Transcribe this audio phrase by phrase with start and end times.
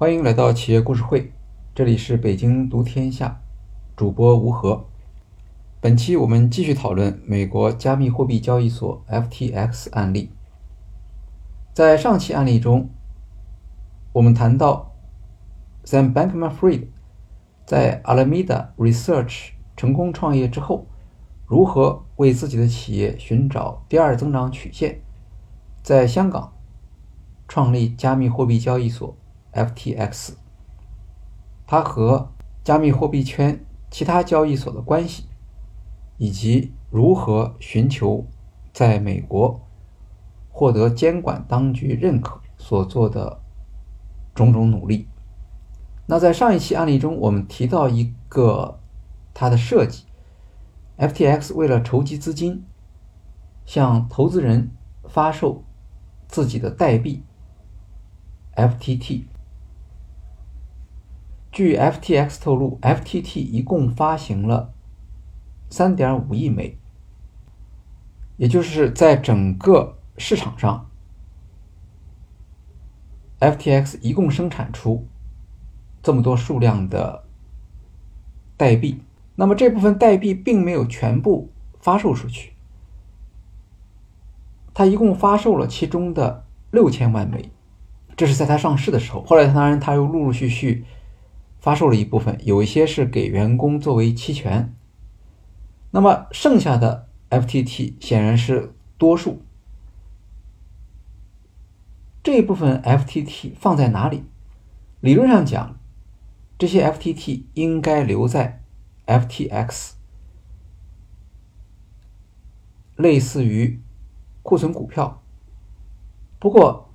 [0.00, 1.32] 欢迎来到企业故事会，
[1.74, 3.40] 这里是北京读天下，
[3.96, 4.86] 主播吴和。
[5.80, 10.30] 本期我们继续讨论美国加密货币交易所 FTX 案例。
[11.74, 12.88] 在上期案例中，
[14.12, 14.94] 我们谈到
[15.84, 16.86] Sam Bankman-Fried
[17.66, 20.86] 在 Alameda Research 成功创业之后，
[21.44, 25.00] 如何为自己的企业寻找第二增长曲线，
[25.82, 26.52] 在香港
[27.48, 29.16] 创立加密货币交易所
[29.58, 30.34] FTX，
[31.66, 35.24] 它和加密货币圈其他交易所的关系，
[36.16, 38.26] 以及如何寻求
[38.72, 39.60] 在美国。
[40.50, 43.40] 获得监管当局认可所做的
[44.34, 45.06] 种种努力。
[46.06, 48.80] 那在上一期案例中，我们提到一个
[49.32, 50.06] 它的设计
[50.96, 52.64] ：FTX 为了筹集资金，
[53.66, 54.72] 向投资人
[55.08, 55.62] 发售
[56.26, 57.22] 自己的代币
[58.56, 59.26] FTT。
[61.58, 64.72] 据 FTX 透露，FTT 一共发行了
[65.72, 66.78] 3.5亿枚，
[68.36, 69.96] 也就是在整个。
[70.16, 70.88] 市场上
[73.40, 75.04] ，FTX 一共生产出
[76.00, 77.24] 这么多数量的
[78.56, 79.02] 代币，
[79.34, 82.52] 那么这部分代币并没有全部发售出去，
[84.72, 87.50] 它一共发售了其中的六千万枚，
[88.16, 89.24] 这是在它上市的时候。
[89.24, 90.84] 后来当然它又陆陆续续
[91.60, 94.74] 发售了一部分，有一些是给员工作为期权，
[95.90, 99.42] 那么剩下的 FTT 显然是多数。
[102.22, 104.24] 这一部分 FTT 放在哪里？
[105.00, 105.78] 理论上讲，
[106.58, 108.62] 这些 FTT 应该留在
[109.06, 109.92] FTX，
[112.96, 113.80] 类似于
[114.42, 115.22] 库存股票。
[116.38, 116.90] 不过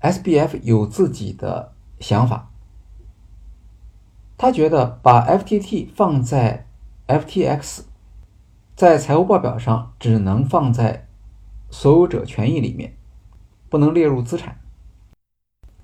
[0.00, 2.50] ，SBF 有自己的想法，
[4.36, 6.66] 他觉得把 FTT 放在
[7.06, 7.82] FTX，
[8.74, 11.06] 在财务报表上只能放在
[11.70, 12.96] 所有者权益里面，
[13.68, 14.60] 不能列入资产。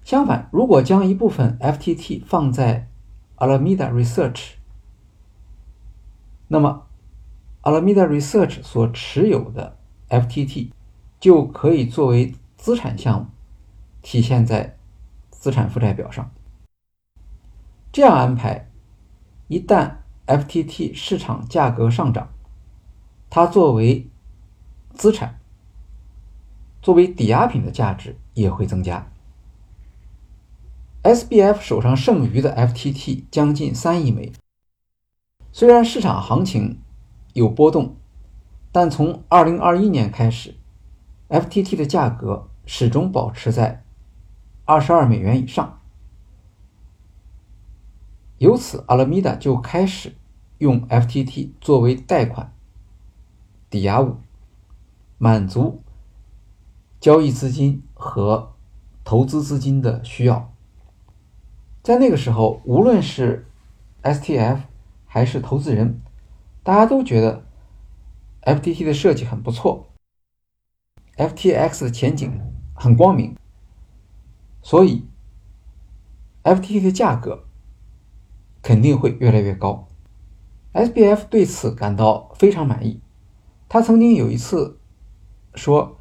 [0.02, 2.88] 相反，如果将一部分 FTT 放在
[3.36, 4.54] Alameda Research，
[6.48, 6.86] 那么
[7.62, 9.76] Alameda Research 所持有的
[10.08, 10.70] FTT
[11.20, 13.26] 就可以作为资产项目
[14.02, 14.76] 体现在
[15.30, 16.30] 资产负债表上。
[17.92, 18.70] 这样安排，
[19.48, 19.96] 一旦
[20.26, 22.28] FTT 市场价格上涨，
[23.28, 24.08] 它作为
[24.94, 25.40] 资产、
[26.80, 29.10] 作为抵押品的价值也会增加。
[31.02, 34.32] SBF 手上剩余的 FTT 将近三亿枚。
[35.50, 36.80] 虽然市场行情
[37.32, 37.96] 有波动，
[38.70, 40.54] 但从2021年开始
[41.28, 43.82] ，FTT 的价格始终保持在
[44.66, 45.79] 22美元以上。
[48.40, 50.14] 由此，Alameda 就开始
[50.56, 52.54] 用 FTT 作为贷款
[53.68, 54.16] 抵押物，
[55.18, 55.82] 满足
[56.98, 58.54] 交易资金和
[59.04, 60.54] 投资资金的需要。
[61.82, 63.46] 在那个时候，无论是
[64.02, 64.60] STF
[65.04, 66.00] 还是投资人，
[66.62, 67.44] 大家都觉得
[68.44, 69.90] FTT 的设计很不错
[71.18, 72.40] ，FTX 的前景
[72.72, 73.36] 很光明，
[74.62, 75.04] 所以
[76.42, 77.44] FTT 的价格
[78.62, 79.88] 肯定会越来越高。
[80.72, 83.00] SBF 对此感到非常满意，
[83.68, 84.78] 他曾经有一次
[85.54, 85.98] 说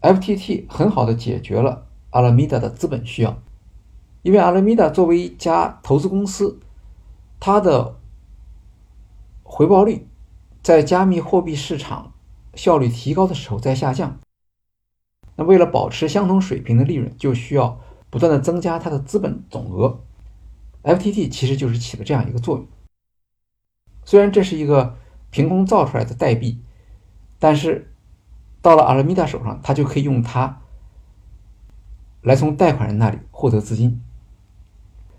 [0.00, 3.40] ，FTT 很好的解决了 Alameda 的资本需要。
[4.22, 6.58] 因为阿拉米达作为一家投资公司，
[7.38, 7.96] 它的
[9.44, 10.08] 回报率
[10.62, 12.12] 在加密货币市场
[12.54, 14.18] 效率提高的时候在下降。
[15.36, 17.78] 那为了保持相同水平的利润，就需要
[18.10, 20.00] 不断的增加它的资本总额。
[20.86, 22.66] FTT 其实就是起了这样一个作用。
[24.04, 24.96] 虽然这是一个
[25.30, 26.62] 凭空造出来的代币，
[27.40, 27.92] 但是
[28.62, 30.62] 到了阿拉米达手上，他就可以用它
[32.22, 34.00] 来从贷款人那里获得资金。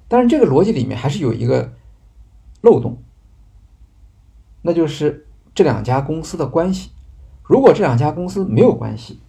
[0.07, 1.73] 但是这个逻辑里面还是有一个
[2.61, 3.03] 漏洞，
[4.61, 6.91] 那就是这两家公司的关系。
[7.43, 9.19] 如果这两家公司没有关系，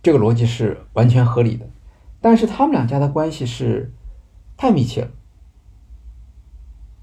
[0.00, 1.68] 这个逻辑是完全合理的。
[2.20, 3.92] 但是他们两家的关系是
[4.60, 5.10] 太密切了。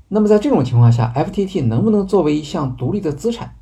[0.09, 3.55] 那么在这种情况下，FTT 能不能作为一项独立的资产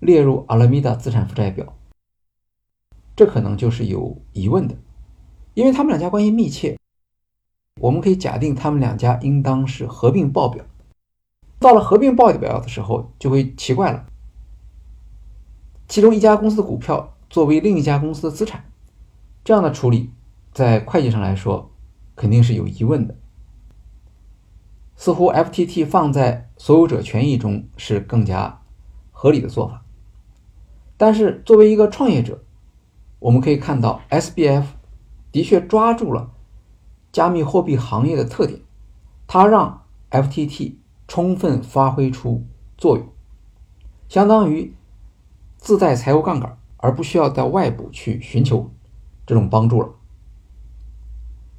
[0.00, 1.72] 列入 Alameda 资产负债表？
[3.14, 4.74] 这可能就是有疑问的，
[5.54, 6.76] 因为他们两家关系密切。
[7.80, 10.64] 我们可以假定他们两家应当是合并报表。
[11.60, 14.04] 到了合并报表的时候，就会奇怪了。
[15.86, 18.64] 其中一家公司的股票作为另一家公司的资产，
[19.44, 20.10] 这样的处理
[20.52, 21.69] 在会计上来说
[22.20, 23.16] 肯定是有疑问的。
[24.94, 28.60] 似乎 FTT 放在所有者权益中是更加
[29.10, 29.82] 合理的做法。
[30.98, 32.44] 但是作为一个创业者，
[33.20, 34.64] 我们可以看到 SBF
[35.32, 36.30] 的确抓住了
[37.10, 38.60] 加密货币行业的特点，
[39.26, 40.74] 它让 FTT
[41.08, 42.44] 充分发挥出
[42.76, 43.08] 作用，
[44.10, 44.74] 相当于
[45.56, 48.70] 自带财务杠杆，而不需要到外部去寻求
[49.24, 49.88] 这种帮助了。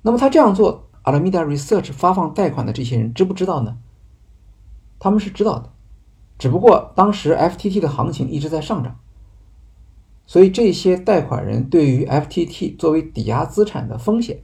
[0.02, 3.78] 那么他这样做，Alameda Research 发放贷款的这些人知不知道呢？
[5.00, 5.72] 他们是知道的，
[6.38, 9.00] 只不过当时 FTT 的行情一直在上涨。
[10.28, 14.44] 所以这些贷款人对于 FTT 作为抵押资产的风险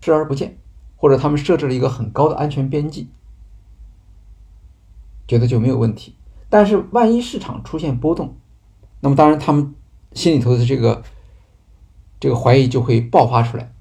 [0.00, 0.58] 视而不见，
[0.96, 3.08] 或者他们设置了一个很高的安全边际，
[5.26, 6.16] 觉得就没有问题。
[6.50, 8.36] 但是万一市场出现波动，
[9.00, 9.74] 那么当然他们
[10.12, 11.02] 心里头的这个
[12.20, 13.73] 这个怀疑就会爆发出来，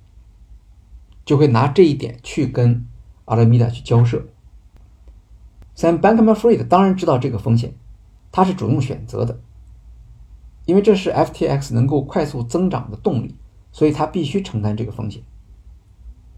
[1.25, 2.85] 就会拿这一点去跟
[3.25, 4.25] 阿拉米达去交涉。
[5.75, 7.73] Sam Bankman-Fried 当然知道这个风险，
[8.31, 9.39] 他是主动选择的。
[10.65, 13.35] 因为这是 FTX 能够快速增长的动力，
[13.71, 15.21] 所以他必须承担这个风险。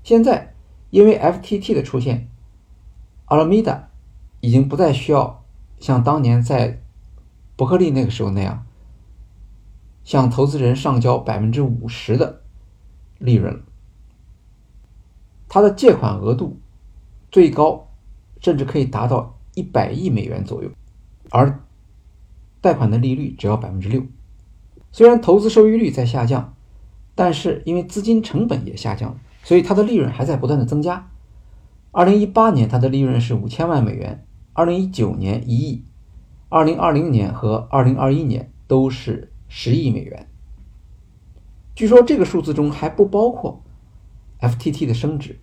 [0.03, 0.53] 现在，
[0.89, 2.27] 因为 FTT 的出现
[3.27, 3.83] ，Alameda
[4.39, 5.43] 已经不再需要
[5.79, 6.81] 像当年在
[7.55, 8.65] 伯克利那个时候那样，
[10.03, 12.41] 向投资人上交百分之五十的
[13.19, 13.59] 利润了。
[15.55, 16.59] 它的借款额度
[17.31, 17.87] 最高
[18.41, 20.69] 甚至可以达到一百亿美元左右，
[21.29, 21.61] 而
[22.59, 24.03] 贷款的利率只要百分之六。
[24.91, 26.53] 虽然投资收益率在下降，
[27.15, 31.09] 但是因为资金成本也下降，所以它的利润还在不断的增加。
[31.93, 35.85] 二零一八年它的利润是五千万美元，二零一九年一亿，
[36.49, 40.27] 二零二零年和二零二一年都是十亿美元。
[41.73, 43.63] 据说这个数字中还不包括
[44.41, 45.39] FTT 的升值，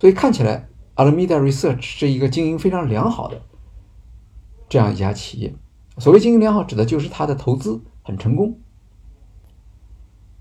[0.00, 3.42] 所以看起来 Alameda Research 是一个经营非常良好的
[4.68, 5.54] 这样一家企业。
[5.98, 7.82] 所谓经营良好，指的就是它的投资。
[8.08, 8.60] 很成功，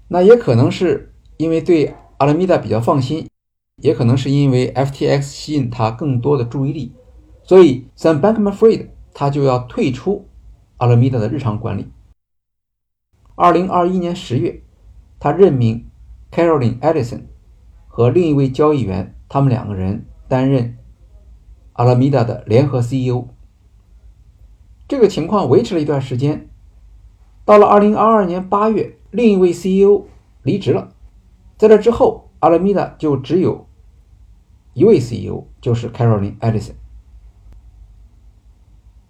[0.07, 3.27] 那也可能是因为对 Alameda 比较放心，
[3.81, 6.93] 也可能是因为 FTX 吸引他更多的注意力，
[7.41, 10.29] 所以 Sam Bankman-Fried 他就要退出
[10.77, 11.87] Alameda 的日常管理。
[13.33, 14.61] 二零二一年十月，
[15.19, 15.89] 他任命
[16.31, 17.21] Caroline Edison
[17.87, 20.77] 和另一位交易员，他们两个人担任
[21.73, 23.27] 阿拉米达的联合 CEO。
[24.87, 26.47] 这个情况维持了一段时间。
[27.43, 30.05] 到了二零二二年八月，另一位 CEO
[30.41, 30.93] 离职了。
[31.57, 33.67] 在这之后，阿拉米达就只有
[34.73, 36.73] 一位 CEO，就是 Caroline Edison。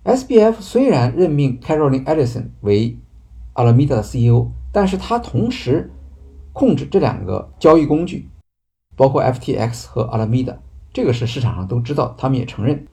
[0.04, 3.00] SBF 虽然任命 Caroline Edison 为
[3.54, 5.92] 阿拉米达的 CEO，但是他同时
[6.52, 8.30] 控制这两个交易工具，
[8.96, 10.58] 包括 FTX 和阿拉米达。
[10.94, 12.88] 这个是市场上都知道，他们也承认。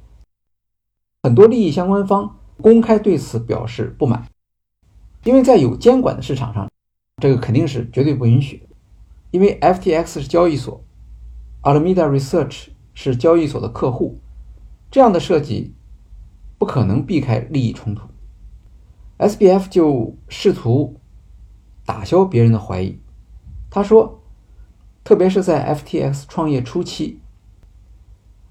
[1.23, 4.27] 很多利益相关方公开对此表示不满。
[5.25, 6.69] 因为在有监管的市场上，
[7.23, 8.67] 这个肯定是绝对不允许。
[9.31, 10.83] 因为 FTX 是交易所
[11.63, 14.19] ，Alameda Research 是交易所的客户，
[14.91, 15.75] 这样的设计
[16.59, 18.09] 不可能避开利益冲突。
[19.19, 21.01] SBF 就试图
[21.87, 22.99] 打消别人的怀疑。
[23.71, 24.22] 他说，
[25.05, 27.21] 特别是在 FTX 创业初期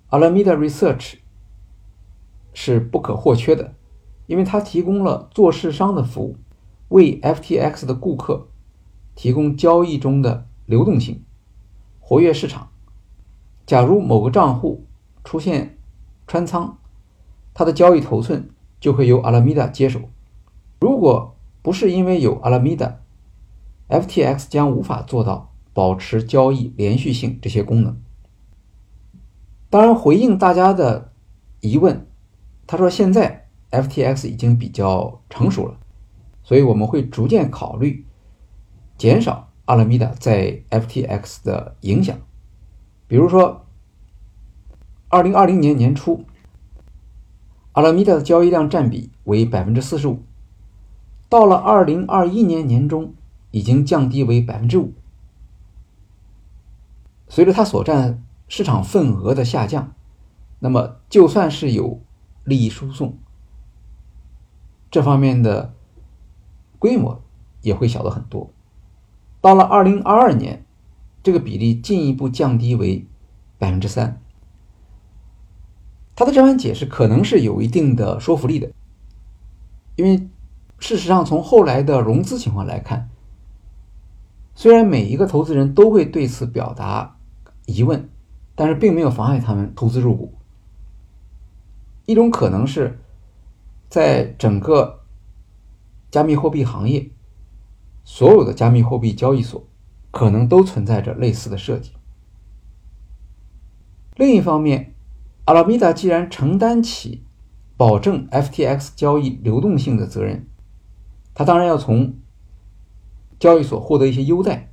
[0.10, 1.20] ，Alameda Research
[2.54, 3.74] 是不可或缺的，
[4.28, 6.36] 因为它提供了做市商的服务。
[6.90, 8.50] 为 FTX 的顾客
[9.16, 11.24] 提供交易中的流动性，
[12.02, 12.70] 活跃市场。
[13.66, 14.86] 假如某个账户
[15.24, 15.78] 出现
[16.28, 16.78] 穿仓，
[17.54, 18.50] 它的交易头寸
[18.82, 20.02] 就会由 Alameda 接手。
[20.82, 27.98] 如果不是因为有 Alameda，FTX 将无法做到保持交易连续性这些功能。
[29.70, 31.12] 当然，回应大家的
[31.62, 32.06] 疑问，
[32.68, 35.78] 他说现在 FTX 已经比较成熟了。
[36.44, 38.06] 所以我们会逐渐考虑
[38.98, 42.18] 减少阿拉米达在 FTX 的影响，
[43.08, 43.66] 比如说，
[45.08, 46.26] 二零二零年年初，
[47.74, 50.24] 阿拉米达的交易量占比为百分之四十五，
[51.30, 53.14] 到了二零二一年年中
[53.52, 54.94] 已经降低为百分之五。
[57.32, 59.94] 随着它所占市场份额的下降，
[60.60, 62.02] 那么就算是有
[62.44, 63.18] 利益输送，
[64.92, 65.74] 这方面的。
[66.82, 67.22] 规模
[67.62, 68.50] 也会小了很多。
[69.40, 70.66] 到了二零二二年，
[71.22, 73.06] 这个比例进一步降低为
[73.60, 74.20] 百分之三。
[76.16, 78.72] 他的这番解释可能是有一定的说服力的，
[79.96, 80.28] 因为
[80.80, 83.12] 事实上从后来的融资情况来看，
[84.56, 87.16] 虽然每一个投资人都会对此表达
[87.66, 88.10] 疑问，
[88.56, 90.34] 但是并没有妨碍他们投资入股。
[92.06, 93.00] 一种可能是，
[93.90, 95.02] 在整个
[96.10, 97.12] 加密货币行业，
[98.04, 99.66] 所有的加密货币交易所
[100.10, 101.92] 可能都存在着类似的设计。
[104.16, 104.94] 另一方面，
[105.46, 107.24] 阿拉米达既然承担起
[107.78, 110.48] 保证 FTX 交易流动性的责任，
[111.34, 112.16] 他当然要从
[113.40, 114.70] 交易所获得一些优待。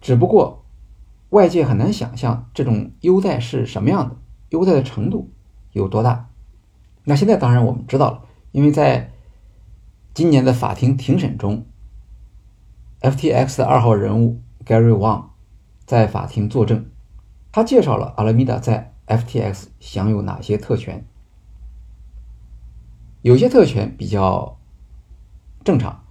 [0.00, 0.59] 只不过，
[1.30, 4.16] 外界很难想象这种优待是什么样的。
[4.50, 5.30] 优待的程度
[5.72, 6.28] 有多大？
[7.04, 8.22] 那现在当然我们知道了，
[8.52, 9.12] 因为在
[10.12, 11.64] 今年的法庭庭审中
[13.00, 15.26] ，FTX 的二号人物 Gary Wang
[15.86, 16.90] 在法庭作证，
[17.52, 21.06] 他介绍了阿拉米达在 FTX 享有哪些特权。
[23.22, 24.58] 有些特权比较
[25.62, 26.02] 正常，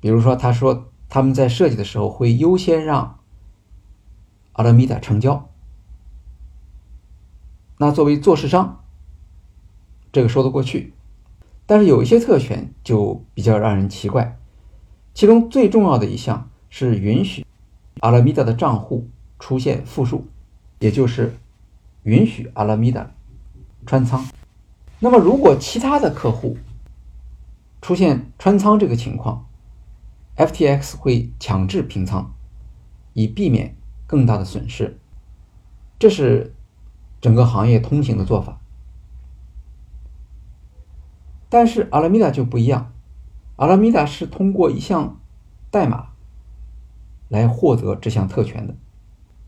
[0.00, 3.19] 比如说他说他们在设计的时候会优先让
[4.52, 5.48] 阿拉米达成交。
[7.78, 8.84] 那作为做市商，
[10.12, 10.92] 这个说得过去，
[11.66, 14.38] 但是有一些特权就比较让人奇怪。
[15.14, 17.46] 其中最重要的一项是允许
[18.00, 20.26] 阿拉米达的账户出现负数，
[20.78, 21.36] 也就是
[22.02, 23.10] 允许阿拉米达
[23.86, 24.24] 穿仓。
[24.98, 26.58] 那么，如果其他的客户
[27.80, 29.46] 出现穿仓这个情况
[30.36, 32.34] ，FTX 会强制平仓，
[33.14, 33.74] 以避免
[34.10, 34.98] 更大的损失。
[35.98, 36.52] 这是。
[37.22, 38.62] 整个行业通行的做法，
[41.50, 42.94] 但是阿拉米达就不一样。
[43.56, 45.20] 阿拉米达是通过一项
[45.70, 46.12] 代码
[47.28, 48.74] 来获得这项特权的。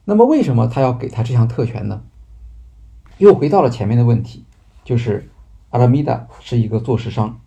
[0.05, 2.03] 那么，为什么他要给他这项特权呢？
[3.17, 4.45] 又回到了前面的问题，
[4.85, 5.31] 就是
[5.71, 7.41] 阿拉米达是一个做市商，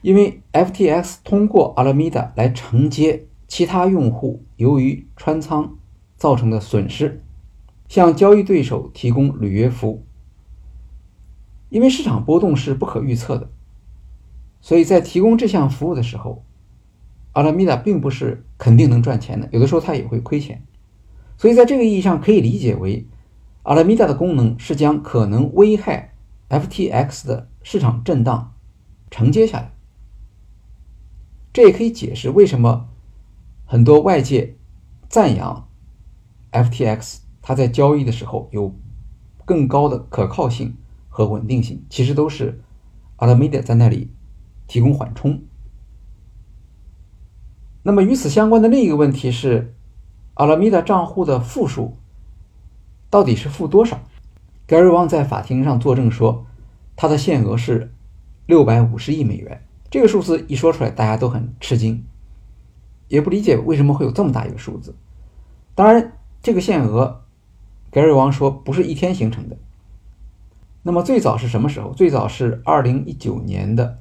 [0.00, 5.76] 因为 FTX 通过阿拉米达来承接其他用户由于穿仓
[6.22, 7.20] 造成的损失。
[7.88, 10.06] 向交易对手提供履约服务，
[11.68, 13.50] 因为市场波动是不可预测的，
[14.60, 16.44] 所以在提供这项服务的时候，
[17.32, 20.64] 阿拉米达并不是肯定能赚钱的，有的时候它也会亏钱。
[21.36, 23.04] 所以在这个意义上，可以理解为
[23.64, 26.14] 阿拉米达的功能是将可能危害
[26.48, 28.54] FTX 的市场震荡
[29.10, 29.72] 承接下来。
[31.52, 32.88] 这也可以解释为什么
[33.66, 34.54] 很多外界
[35.08, 35.68] 赞扬
[36.52, 37.18] FTX。
[37.40, 38.72] 它在交易的时候有
[39.44, 40.76] 更高的可靠性
[41.08, 42.60] 和稳定性，其实都是
[43.18, 44.12] Alameda 在那里
[44.68, 45.42] 提供缓冲。
[47.82, 49.74] 那么与此相关的另一个问题是，
[50.34, 51.96] 阿拉米达账户的负数
[53.10, 54.00] 到底是负多少
[54.68, 56.46] ？Gary Wang 在法庭上作证说，
[56.94, 57.92] 他的限额是
[58.46, 59.66] 六百五十亿美元。
[59.90, 62.04] 这个数字一说出来，大家都很吃惊，
[63.08, 64.94] 也不理解为什么会有这么大一个数字。
[65.74, 67.22] 当然，这个限额。
[67.90, 69.58] 盖瑞王说：“不是一天形成的。
[70.82, 71.92] 那么最早是什么时候？
[71.92, 73.98] 最早是二零一九年的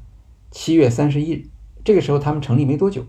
[0.50, 1.48] 七月三十一日。
[1.84, 3.06] 这个时候他们成立没多久。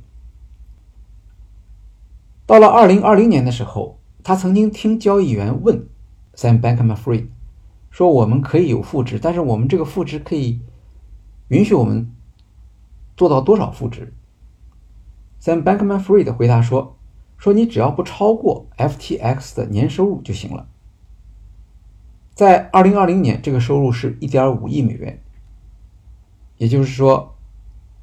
[2.47, 5.87] 到了二零二零年的时候，他曾经听交易员问
[6.35, 7.29] Sam Bankman-Fried
[7.91, 10.61] 说：‘我们可以有负值，但是我们这个负值可以
[11.47, 12.13] 允许我们
[13.17, 14.13] 做到多少负值
[15.41, 16.97] ？’Sam Bankman-Fried 回答说
[17.43, 20.69] ：‘说你只要不超过 FTX 的年收入就行了。’
[22.35, 25.21] 在二零二零年，这个收入是一点五亿美元，
[26.57, 27.35] 也就是说，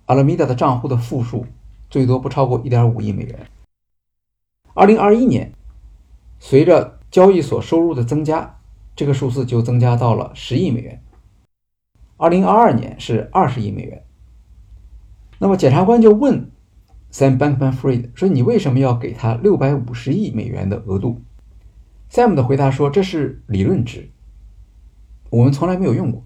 [0.08, 1.46] 阿拉米达的账户的负数
[1.90, 3.48] 最多不超过一点五亿美元。
[4.74, 5.54] 二零二一年，
[6.38, 8.60] 随着交易所收入的增加，
[8.94, 11.02] 这个数字就增加到了十亿美元。
[12.18, 14.04] 二零二二年是二十亿美元。
[15.38, 16.52] 那么检察官就问
[17.12, 21.22] Sam Bankman-Fried 说：“你为什么要给他六百五十亿美元的额度
[22.12, 24.12] ？”Sam 的回答说：“这是理论值。”
[25.32, 26.24] 我们从来没有用过，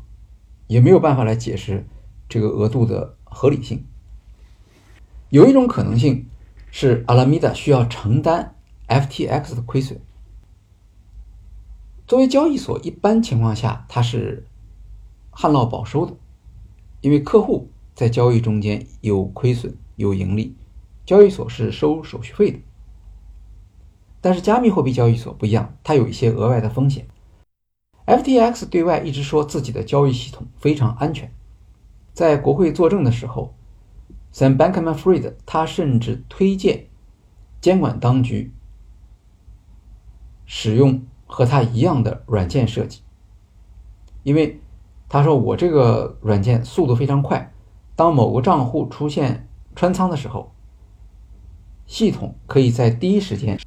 [0.68, 1.86] 也没有办法来解释
[2.30, 3.86] 这个额度的合理性。
[5.30, 6.28] 有一种可能性
[6.72, 8.56] 是阿拉米达需要承担
[8.88, 10.00] FTX 的亏损。
[12.06, 14.46] 作为交易所，一般情况下它是
[15.32, 16.14] 旱涝保收的，
[17.02, 20.56] 因为客户在交易中间有亏损有盈利，
[21.06, 22.60] 交易所是收手续费的。
[24.22, 27.08] 但是加密货币交易所不一样，它有一些额外的风险。
[28.06, 31.34] FTX 对外一直说自己的交易系统非常安全，
[32.14, 33.54] 在国会作证的时候
[34.34, 36.88] ，Sam Bankman-Fried 他甚至推荐
[37.62, 38.54] 监管当局
[40.46, 43.02] 使用和他一样的软件设计，
[44.24, 44.62] 因为
[45.10, 47.54] 他说我这个软件速度非常快，
[47.96, 50.53] 当某个账户出现穿仓的时候，
[51.86, 53.60] 系统可以在第一时间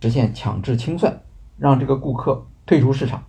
[0.00, 1.22] 实现强制清算，
[1.56, 3.24] 让这个顾客退出市场。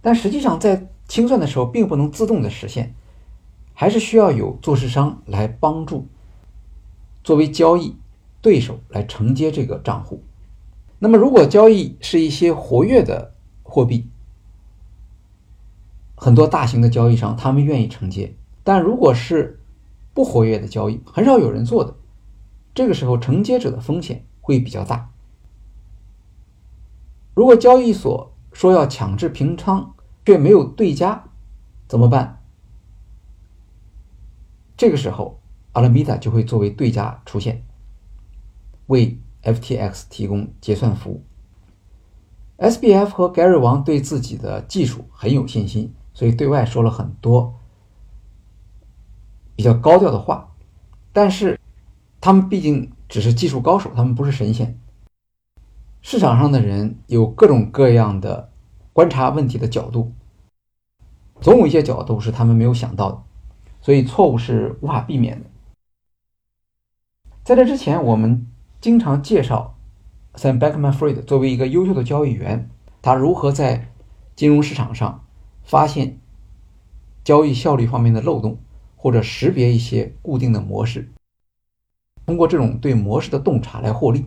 [0.00, 2.94] 但实际上，在清算的时候并不能自动的实现，
[3.72, 6.06] 还是需要有做市商来帮助，
[7.22, 7.96] 作为交易
[8.40, 10.22] 对手来承接这个账户。
[10.98, 14.08] 那么，如果交易是一些活跃的货币，
[16.14, 19.60] 很多大型的交易商他们愿意承接；但如果是
[20.14, 21.94] 不活跃的交易，很少有人做的，
[22.74, 25.10] 这个时候承接者的风险会比较大。
[27.34, 31.24] 如果交易所说要强制平仓，却没有对家，
[31.86, 32.42] 怎么办？
[34.76, 35.40] 这个时候，
[35.72, 37.64] 阿拉米达就会作为对家出现，
[38.86, 41.22] 为 FTX 提供结算服务。
[42.58, 47.54] SBF 和 Gary 王对自己的技术很有信心，所以对外说了很多
[49.56, 50.52] 比较高调的话。
[51.12, 51.58] 但是，
[52.24, 54.80] 他们毕竟只是技术高手，他们不是神仙。
[56.00, 58.50] 市场上的人有各种各样的
[58.94, 60.10] 观察问题的角度，
[61.42, 63.22] 总有一些角度是他们没有想到的。
[63.82, 65.50] 所以错误是无法避免的。
[67.42, 68.46] 在这之前，我们
[68.80, 69.76] 经常介绍
[70.32, 72.70] Sam Bankman-Fried 作为一个优秀的交易员，
[73.02, 73.92] 他如何在
[74.34, 75.26] 金融市场上
[75.62, 76.18] 发现
[77.22, 78.56] 交易效率方面的漏洞，
[78.96, 81.12] 或者识别一些固定的模式，
[82.26, 84.24] 通过这种对模式的洞察来获利。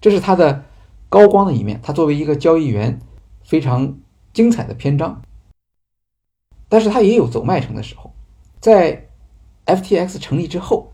[0.00, 0.64] 这是他的
[1.08, 3.00] 高光的一面，他作为一个交易员
[3.42, 3.98] 非常
[4.32, 5.22] 精彩的篇章。
[6.68, 8.12] 但是他也有走麦城的时候。
[8.58, 9.08] 在
[9.66, 10.92] FTX 成立之后，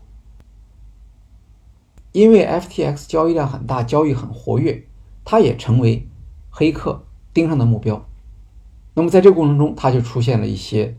[2.11, 4.87] 因为 FTX 交易量很大，交易很活跃，
[5.25, 6.07] 它也成为
[6.51, 8.07] 黑客盯上的目标。
[8.93, 10.95] 那么在这个过程中，它就出现了一些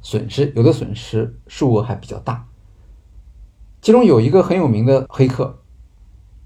[0.00, 2.48] 损失，有的损失数额还比较大。
[3.84, 5.58] 其中有一个很有名的黑客，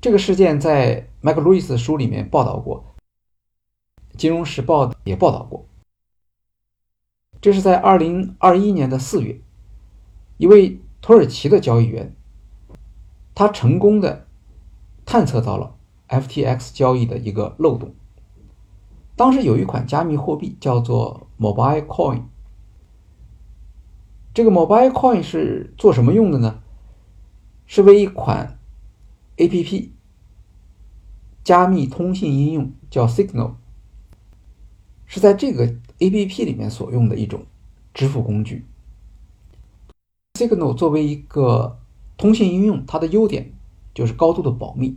[0.01, 2.97] 这个事件在麦克路易斯的书里面报道过，
[4.19, 5.65] 《金融时报》也报道过。
[7.41, 9.41] 这是在二零二一年的四月。
[10.39, 12.13] 一位土耳其的交易员，
[13.37, 14.27] 他成功的
[15.07, 15.77] 探测到了
[16.09, 17.95] FTX 交易的一个漏洞。
[19.15, 22.23] 当时有一款加密货币叫做 Mobile Coin，
[24.35, 26.65] 这个 Mobile Coin 是做什么用的呢？
[27.69, 28.59] 是为一款
[29.37, 29.91] APP
[31.45, 33.53] 加密通信应用叫 Signal，
[35.07, 35.67] 是在这个
[35.99, 37.45] APP 里面所用的一种
[37.93, 38.65] 支付工具。
[40.33, 41.79] Signal 作为一个
[42.17, 43.53] 通信应用，它的优点
[43.95, 44.97] 就是高度的保密。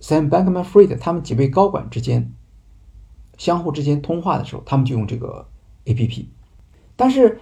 [0.00, 2.32] Sam Bankman-Fried 他们几位高管之间
[3.36, 5.46] 相互之间通话的时候，他们就用这个
[5.84, 6.26] APP。
[6.96, 7.40] 但是，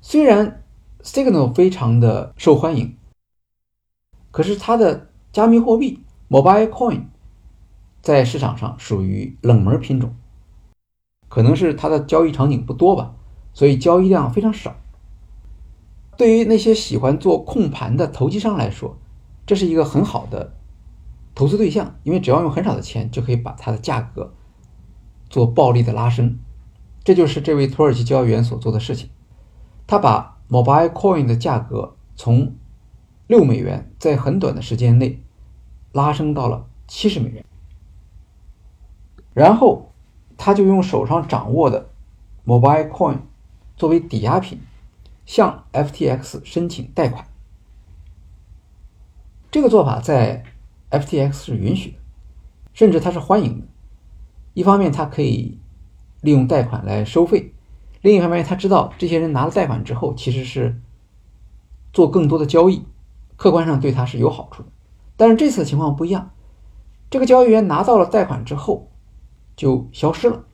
[0.00, 0.64] 虽然
[1.02, 2.96] Signal 非常的受欢迎，
[4.36, 7.04] 可是它的加密货币 Mobile Coin
[8.02, 10.14] 在市场上属于冷门品种，
[11.30, 13.14] 可能是它的交易场景不多吧，
[13.54, 14.76] 所以交易量非常少。
[16.18, 18.98] 对于那些喜欢做控盘的投机商来说，
[19.46, 20.52] 这是一个很好的
[21.34, 24.34] 投资对象，因为只要用很少的钱就可以把它的价格
[25.30, 26.38] 做暴力的拉升。
[27.02, 29.08] 这就是这位土耳其交易员所做的事情。
[29.86, 32.54] 他把 Mobile Coin 的价格从
[33.26, 35.22] 六美元在很短的时间内
[35.92, 37.44] 拉升到了七十美元，
[39.34, 39.92] 然后
[40.36, 41.88] 他就用手上掌握的
[42.44, 43.18] Mobile Coin
[43.76, 44.60] 作为抵押品。
[45.26, 47.26] 向 FTX 申请贷款，
[49.50, 50.44] 这个做法在
[50.92, 51.96] FTX 是允许的，
[52.72, 53.66] 甚至它是欢迎的。
[54.54, 55.58] 一方面，他可以
[56.20, 57.50] 利用贷款来收费；
[58.02, 60.80] 另一方面，他知道这些人拿了贷款之后，其实是
[61.92, 62.84] 做更多的交易，
[63.36, 64.68] 客观上对他是有好处的。
[65.16, 66.30] 但是这次情况不一样，
[67.08, 68.90] 这个交易员拿到了贷款之后
[69.56, 70.44] 就消失了。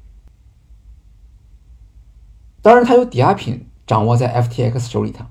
[2.61, 3.69] 当然，他有抵押品。
[3.85, 5.25] 掌握在 FTX 手里头，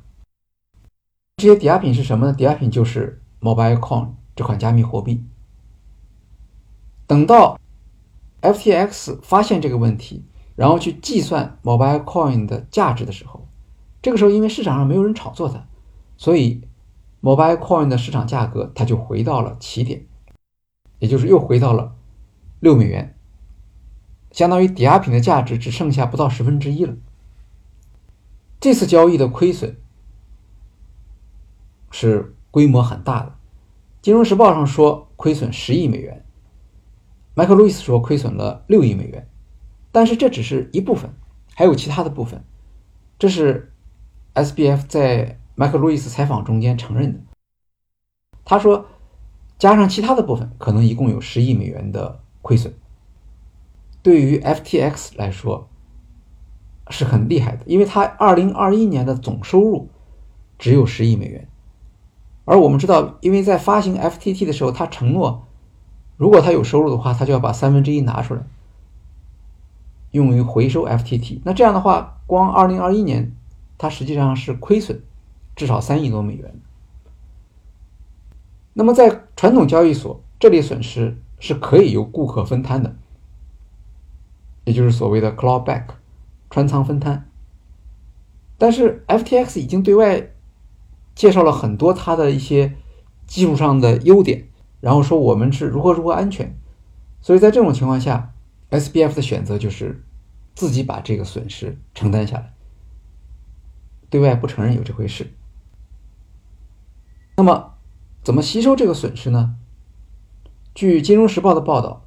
[1.37, 2.33] 这些抵押品是什么呢？
[2.33, 5.23] 抵押品就是 Mobile Coin 这款加密货币。
[7.07, 7.57] 等到
[8.41, 13.47] FTX 发现这个问题，然后去计算 Mobile Coin 的价值的时候，
[14.01, 15.65] 这个时候因为市场上没有人炒作它，
[16.17, 16.61] 所以
[17.21, 20.05] Mobile Coin 的市场价格它就回到了起点，
[20.99, 21.95] 也就是又回到了
[22.59, 23.15] 六美元，
[24.31, 26.95] 相当于抵押品的价值只剩下不到十分之一了。
[28.59, 29.77] 这次交易的亏损
[31.91, 33.29] 是规模很大的，
[34.01, 36.25] 《金融时报》上说亏损十亿美元，
[37.33, 39.27] 麦克路易斯说亏损了六亿美元，
[39.91, 41.13] 但是这只是一部分，
[41.55, 42.43] 还有其他的部分。
[43.19, 43.71] 这是
[44.33, 47.19] SBF 在麦克路易斯采访中间承认的。
[48.43, 48.85] 他说，
[49.57, 52.73] 加上其他的部分，可能一共有十亿美元的亏损。
[54.01, 55.69] 对于 FTX 来说
[56.89, 59.89] 是很厉害的，因为它二零二一年的总收入
[60.57, 61.47] 只有十亿美元，
[62.45, 65.45] 而我们知道，因为在发行 FTT 的时候，他承诺，
[66.17, 68.41] 如果他有收入的话，他就要把三分之一拿出来。
[70.09, 73.35] 用于回收 FTT，那这样的话，光二零二一年，
[73.77, 75.01] 它实际上是亏损
[75.61, 76.59] 至少三亿多美元。
[78.73, 82.95] 那么在传统交易所，这类损失是可以由顾客分摊的，
[84.63, 85.83] 也就是所谓的 clawback
[86.49, 87.29] 穿仓分摊。
[88.57, 90.31] 但是 FTX 已经对外
[91.13, 92.73] 介绍了很多它的一些
[93.27, 94.47] 技术上的优点，
[94.79, 96.57] 然后说我们是如何如何安全，
[97.21, 98.33] 所以在这种情况下。
[98.71, 100.01] SBF 的选择就是
[100.55, 102.53] 自己把这个损失承担下来，
[104.09, 105.29] 对外不承认有这回事。
[107.41, 107.73] 那么，
[108.21, 109.55] 怎么吸收这个损失呢？
[110.75, 112.05] 据《金融时报》的报道，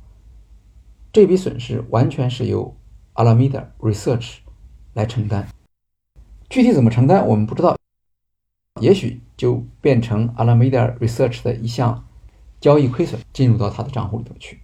[1.12, 2.76] 这笔损失完全是由
[3.14, 4.36] Alameda Research
[4.92, 5.48] 来承担。
[6.48, 7.76] 具体怎么承担，我们不知道，
[8.80, 12.06] 也许就变成 Alameda Research 的一项
[12.60, 14.60] 交易亏损进入到他的账户里头去。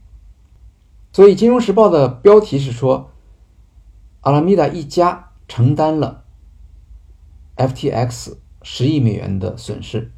[1.12, 3.10] 所以，《金融时报》的标题是说，
[4.20, 6.22] 阿拉米达一家承担了
[7.56, 10.12] FTX 十亿美元的损失。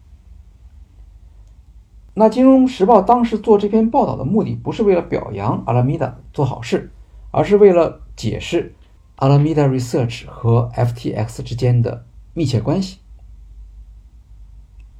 [2.14, 6.90] 那《金融时报》当时做这篇报道的目的，不是为了表扬阿拉米达做好事，
[7.30, 8.74] 而是为了解释
[9.16, 12.98] 阿拉米达 Research 和 FTX 之间的密切关系，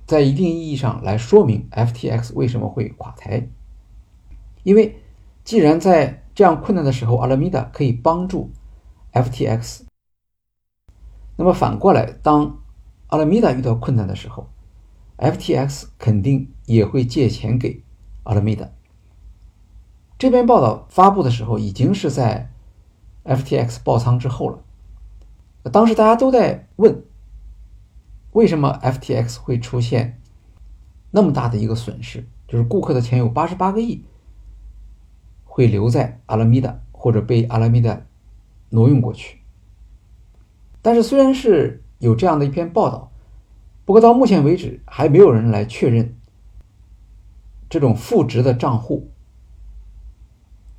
[0.07, 3.48] 在一定意义上来说明 FTX 为什么会垮台，
[4.62, 4.98] 因为。
[5.44, 8.53] 既然在这样困难的时候，阿拉米达可以帮助
[9.12, 9.81] FTX，
[11.35, 12.61] 那么反过来，当
[13.09, 14.46] 阿拉米达遇到困难的时候
[15.23, 17.81] ，FTX 肯定也会借钱给
[18.25, 18.69] 阿拉米达。
[20.19, 22.51] 这篇报道发布的时候，已经是在
[23.25, 24.59] FTX 爆仓之后了。
[25.71, 27.05] 当时大家都在问，
[28.33, 30.21] 为什么 FTX 会出现
[31.13, 32.27] 那么大的一个损失？
[32.49, 34.05] 就是顾客的钱有八十八个亿。
[35.45, 38.01] 会留在阿拉米达，或者被阿拉米达
[38.71, 39.41] 挪用过去。
[40.81, 43.12] 但是，虽然是有这样的一篇报道，
[43.85, 46.16] 不过到目前为止还没有人来确认
[47.68, 49.11] 这种负值的账户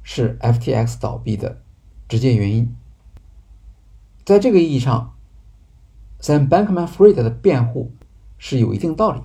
[0.01, 1.61] 是 FTX 倒闭的
[2.07, 2.75] 直接原因。
[4.25, 5.15] 在这个意义上
[6.21, 7.91] ，Sam Bankman-Fried 的辩护
[8.37, 9.21] 是有一定道理。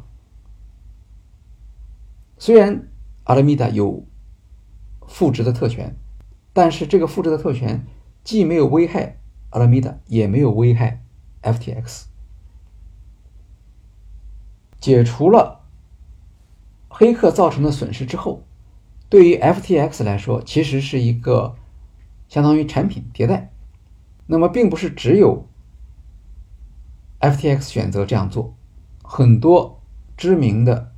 [2.38, 2.88] 虽然
[3.24, 4.04] Alameda 有。
[5.10, 5.96] 负值的特权，
[6.52, 7.86] 但是这个负值的特权
[8.22, 9.16] 既没有危害
[9.52, 11.02] Alameda，，也没有危害
[11.40, 12.02] FTX。
[14.80, 15.60] 解除了
[16.88, 18.42] 黑客造成的损失之后，
[19.08, 21.56] 对于 FTX 来说，其实是一个
[22.28, 23.52] 相当于产品迭代。
[24.26, 25.46] 那么，并不是只有
[27.20, 28.54] FTX 选择这样做，
[29.02, 29.80] 很多
[30.16, 30.92] 知名的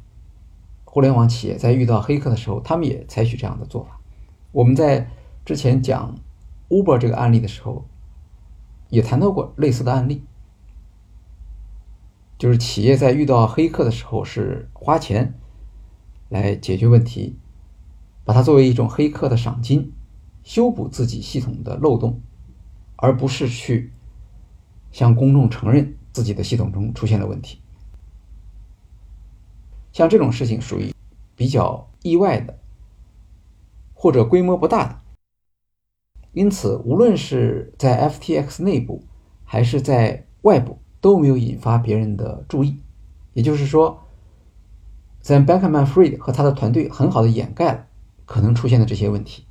[0.84, 4.00] 互联网企业在遇到黑客的时候，他们也采取这样的做法。
[4.52, 5.08] 我们在
[5.44, 6.16] 之前讲
[6.68, 7.84] Uber 这个案例的时候，
[8.88, 10.24] 也谈到过类似的案例，
[12.40, 15.35] 就是企业在遇到黑客的时候是花钱
[16.31, 17.37] 来解决问题，
[18.24, 19.92] 把它作为一种黑客的赏金，
[20.42, 22.22] 修补自己系统的漏洞，
[22.96, 23.92] 而不是去
[24.90, 27.61] 向公众承认自己的系统中出现了问题。
[29.92, 30.94] 像这种事情属于
[31.37, 32.59] 比较意外的。
[33.92, 34.98] 或者规模不大的，
[36.33, 39.05] 因此无论是在 FTX 内部
[39.44, 42.78] 还是在外部都没有引发别人的注意。
[43.32, 44.06] 也就是说
[45.22, 47.86] ，Sam Bankman-Fried 和他的团队很好的掩盖了
[48.26, 49.44] 可能出现的这些问题，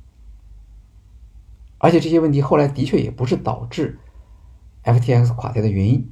[1.78, 3.98] 而且这些问题后来的确也不是导致
[4.84, 6.10] FTX 垮台的原因。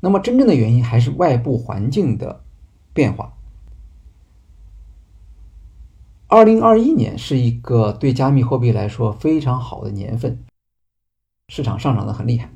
[0.00, 2.44] 那么真正的原因还是外部环境的
[2.92, 3.32] 变化。
[6.26, 10.38] 二零二一年是一个对加密货币来说非常好的年份，
[11.48, 12.50] 市场上涨的很厉害。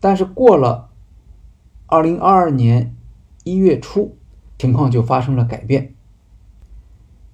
[0.00, 0.90] 但是过了
[1.86, 2.94] 二零二二年
[3.44, 4.16] 一月初，
[4.58, 5.94] 情况就发生了改变。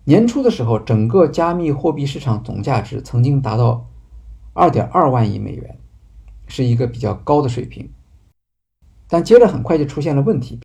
[0.04, 3.86] 年初的时候，整个加密货币市场总价值曾经达到
[4.52, 5.78] 二点二万亿美元，
[6.46, 7.90] 是一个比较高的水平。
[9.08, 10.60] 但接着很快就出现了问题，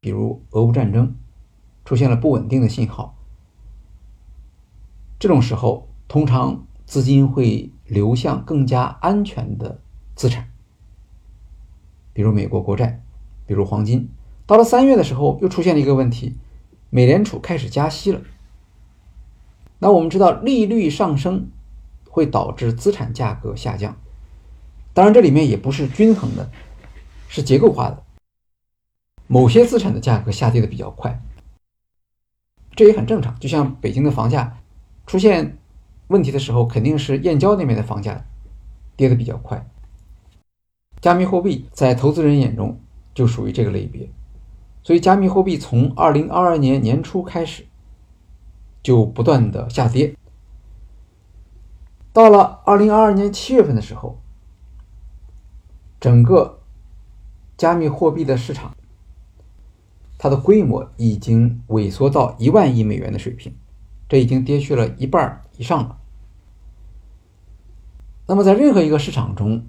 [0.00, 1.16] 比如俄乌战争
[1.84, 3.16] 出现了不稳定的信号。
[5.18, 9.80] 这种时候，通常资金会流向更加安全的
[10.14, 10.50] 资产，
[12.14, 13.02] 比如美国国债，
[13.46, 14.08] 比如黄金，
[14.46, 16.36] 到了三月的时候，又出现了一个问题，
[16.88, 18.22] 美联储开始加息了。
[19.80, 21.50] 那我们知道，利率上升
[22.08, 23.96] 会导致资产价格下降，
[24.94, 26.48] 当然这里面也不是均衡的，
[27.28, 28.02] 是结构化的。
[29.26, 31.20] 某些资产的价格下跌的比较快，
[32.76, 33.38] 这也很正常。
[33.40, 34.58] 就像北京的房价
[35.06, 35.58] 出现
[36.06, 38.24] 问题的时候，肯定是燕郊那边的房价
[38.96, 39.66] 跌的比较快。
[41.04, 42.80] 加密货币在投资人眼中
[43.12, 44.08] 就属于这个类别，
[44.82, 47.66] 所以加密货币从二零二二年年初开始
[48.82, 50.16] 就不断的下跌，
[52.10, 54.18] 到了二零二二年七月份的时候，
[56.00, 56.62] 整个
[57.58, 58.74] 加密货币的市场。
[60.16, 63.54] 它的规模已经萎缩到一万亿美元的水平，
[64.08, 65.98] 这已经跌去了一半以上了。
[68.26, 69.66] 那么，在任何一个市场中，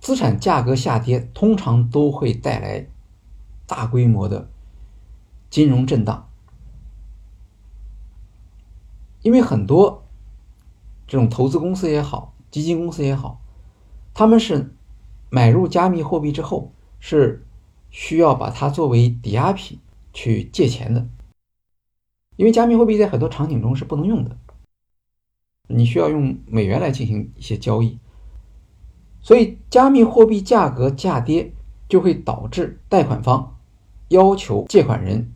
[0.00, 2.86] 资产价格下跌通常都会带来
[3.66, 4.50] 大规模的
[5.48, 6.28] 金融震荡，
[9.22, 10.04] 因为很多
[11.06, 13.40] 这种投资公司也好，基金公司也好，
[14.12, 14.74] 他们是
[15.28, 17.44] 买入加密货币之后是。
[17.92, 19.80] 需要把它作为抵押品
[20.12, 21.08] 去借钱的，
[22.36, 24.38] 因为加密货币在很多场景中是不能用的，
[25.66, 27.98] 你需要用美元来进行一些交易，
[29.22, 31.52] 所以加密货币价格下跌
[31.88, 33.58] 就会导致贷款方
[34.08, 35.30] 要求借款人，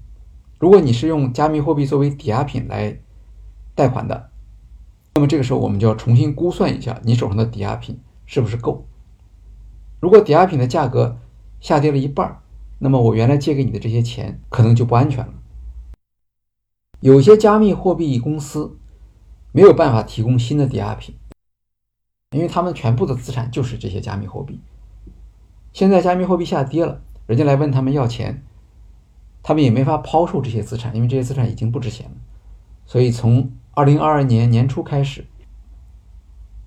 [0.58, 2.98] 如果你是用加密货币作为抵押品来
[3.74, 4.30] 贷款的，
[5.14, 8.86] 那么这个时候我们就要重新估算一下你手上的抵押品是不是够，
[10.00, 11.18] 如果抵押品的价格
[11.60, 12.40] 下跌了一半
[12.78, 15.32] 那么我原来借给你的这些钱可能就不安全了。
[17.00, 18.78] 有些加密货币公司
[19.52, 21.14] 没有办法提供新的抵押品，
[22.34, 24.60] 因为他们全部的资产就是这些加密货币。
[25.72, 28.42] 现在加密货币下跌了，人家来问他们要钱，
[29.42, 32.16] 他们也没法抛售这些资产，因为这些资产已经不值钱了。
[32.84, 35.24] 所以从二零二二年年初开始，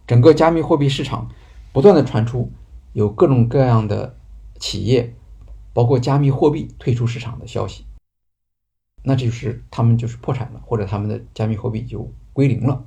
[0.08, 1.30] 整个加密货币市场
[1.72, 2.52] 不断的传出
[2.94, 4.16] 有各种各样的
[4.60, 5.14] 企业。
[5.74, 7.86] 包括加密货币退出市场的消息，
[9.04, 12.84] 那就是他们就是破产了，或者他们的加密货币就归零了。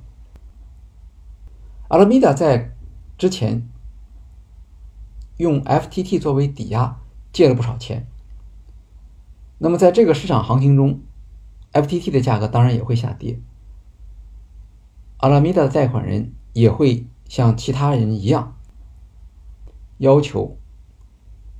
[1.91, 2.73] 阿拉米达在
[3.17, 3.67] 之前
[5.35, 7.01] 用 FTT 作为抵押
[7.33, 8.07] 借了不少钱，
[9.57, 11.01] 那么在这个市场行情中
[11.73, 13.41] ，FTT 的价格当然也会下跌，
[15.17, 18.55] 阿拉米达的贷款人也会像其他人一样
[19.97, 20.57] 要求。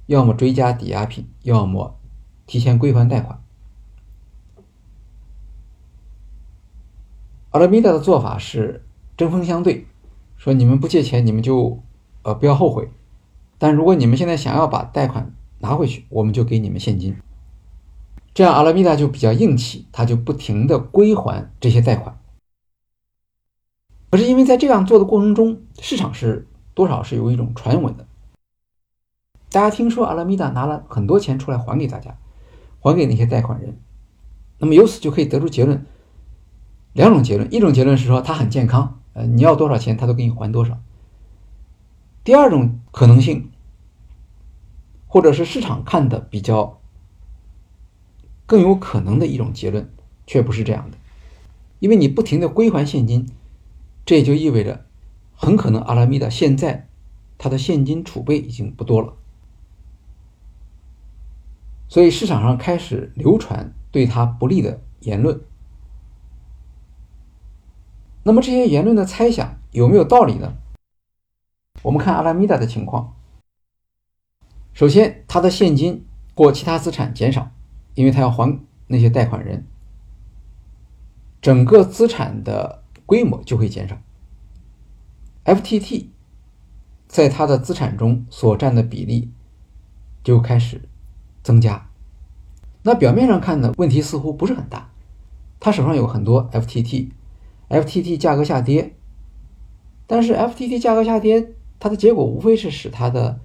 [0.08, 1.98] 要么追加抵押品，要么
[2.46, 3.42] 提前归还贷款。
[7.50, 9.88] 阿拉米达的做法是针锋相对，
[10.42, 11.84] 说你们不借钱，你们就
[12.24, 12.86] 呃不要后悔；
[13.60, 17.16] 但如果你们现在想要把贷款拿回去，我们就给你们现金。
[18.34, 22.18] 这样阿拉米达就比较硬气，他就不停的归还这些贷款。
[24.10, 28.08] 可是因为在这样做的过程中，市场是多少是有一种传闻的。
[29.52, 32.18] 大家听说阿拉米达拿了很多钱出来还给大家，
[32.80, 33.78] 还给那些贷款人，
[34.58, 35.86] 那么由此就可以得出结论，
[36.94, 40.76] 两种结论：一种结论是说他很健康，呃，你要多少钱他都给你还多少；
[42.24, 43.52] 第二种可能性，
[45.08, 46.80] 或者是市场看的比较
[48.46, 49.90] 更有可能的一种结论，
[50.26, 50.98] 却不是这样的，
[51.80, 53.28] 因为你不停的归还现金，
[54.06, 54.86] 这也就意味着
[55.36, 56.88] 很可能阿拉米达现在
[57.38, 59.14] 他的现金储备已经不多了。
[61.90, 65.42] 所以市场上开始流传对他不利的言论。
[68.24, 70.54] 那么这些言论的猜想有没有道理呢？
[71.82, 73.16] 我们看阿拉米达的情况。
[74.74, 76.06] 首先，他的现金
[76.36, 77.52] 或其他资产减少，
[77.96, 79.66] 因为他要还那些贷款人，
[81.42, 83.98] 整个资产的规模就会减少。
[85.46, 86.08] FTT
[87.08, 89.32] 在他的资产中所占的比例
[90.24, 90.82] 就开始。
[91.44, 91.90] 增加，
[92.84, 94.92] 那表面上看呢，问题似乎不是很大。
[95.60, 97.10] 他手上有很多 FTT
[97.72, 98.96] FTT 价格下跌，
[100.06, 103.40] 但是 FTT 价格下跌，它的结果无非是使它的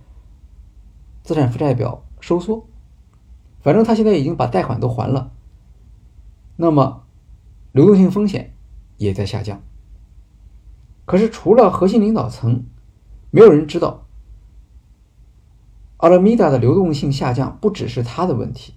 [1.23, 2.67] 资产负债表收缩。
[3.61, 5.33] 反正他现在已经把贷款都还了，
[6.57, 7.05] 那么
[7.73, 8.55] 流动性风险
[8.97, 9.63] 也在下降。
[11.05, 12.65] 可是除了核心领导层，
[13.31, 14.07] 没有人知道。
[15.99, 18.75] 阿拉米达的流动性下降不只是它的问题，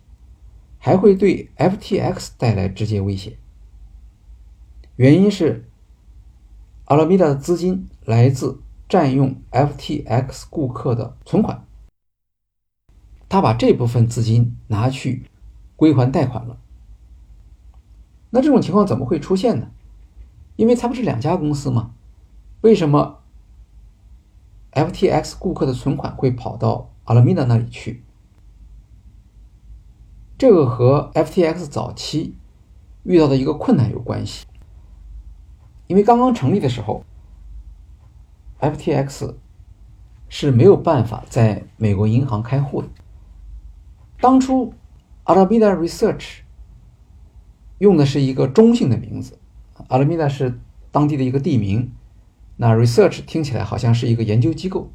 [0.77, 3.38] 还会对 FTX 带来直接威胁。
[4.99, 5.63] 原因是
[6.83, 8.59] 阿拉米达的资金来自
[8.89, 11.65] 占用 FTX 顾客的存款，
[13.29, 15.29] 他把这部分资金拿去
[15.77, 16.57] 归还贷款了。
[18.31, 19.71] 那这种情况怎么会出现呢？
[20.57, 21.93] 因为它不是两家公司吗？
[22.59, 23.21] 为什么
[24.73, 28.03] FTX 顾客的存款会跑到阿拉米达那里去？
[30.38, 32.35] 这个和 FTX 早期
[33.03, 34.45] 遇到的一个困难有关系。
[35.89, 37.04] 因为刚刚成立的时候
[38.60, 39.34] ，FTX
[40.30, 42.88] 是没有办法在美国银行开户的。
[44.21, 44.71] 当初
[45.25, 46.41] Alameda Research
[47.80, 49.39] 用的是一个中性的名字
[49.88, 50.60] ，Alameda 是
[50.91, 51.91] 当地的一个地名，
[52.58, 54.91] 那 Research 听起来好像是一个研究机构。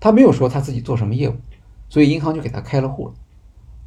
[0.00, 1.36] 他没有说他自己做什么业务，
[1.88, 3.14] 所以银行就给他开了户了。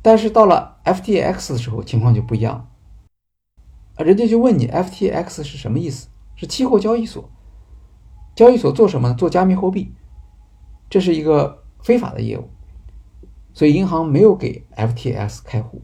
[0.01, 2.69] 但是到了 FTX 的时候，情况就不一样。
[3.95, 6.10] 啊，人家就问你，FTX 是什么意思？
[6.36, 7.29] 是期货交易所。
[8.36, 9.15] 交易所做什么呢？
[9.15, 9.93] 做加密货币，
[10.89, 12.49] 这是一个非法的业务，
[13.53, 15.81] 所以银行没有给 FTX 开户。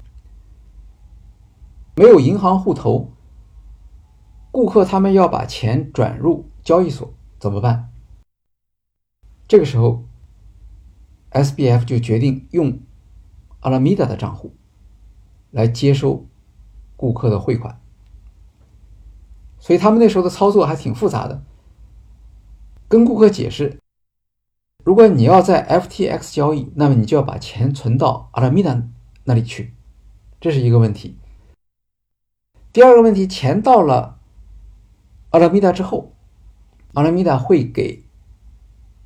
[1.95, 3.13] 没有银行户头，
[4.51, 7.89] 顾客他们要把钱转入交易所怎么办？
[9.47, 10.05] 这个时候
[11.31, 12.79] ，SBF 就决定用
[13.61, 14.55] Alameda 的账户
[15.51, 16.25] 来接收
[16.95, 17.80] 顾客的汇款。
[19.61, 21.43] 所以他们那时候的操作还挺复杂的，
[22.89, 23.77] 跟顾客解释，
[24.83, 28.81] 如果你要在 FTX 交易，那么你就要把钱存到阿拉米达
[29.25, 29.75] 那里去，
[30.41, 31.15] 这是一个问题。
[32.73, 34.17] 第二个问题，钱到了
[35.29, 36.13] 阿拉米达之后，
[36.95, 38.03] 阿拉米达会给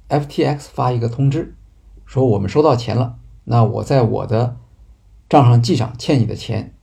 [0.08, 1.54] FTX 发一个通知，
[2.06, 4.56] 说我们收到钱了，那我在我的
[5.28, 6.75] 账上记上欠你的钱。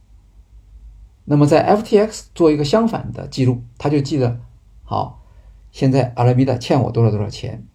[1.33, 4.39] 那么在 FTX 做一个相反的记录，他就记得
[4.83, 5.23] 好，
[5.71, 7.67] 现在阿拉米达欠我多少多少钱，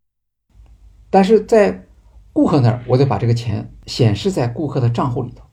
[1.09, 1.87] 但是在
[2.33, 5.43] 顾客那儿，我得把这个钱显示在顾客的账户里头。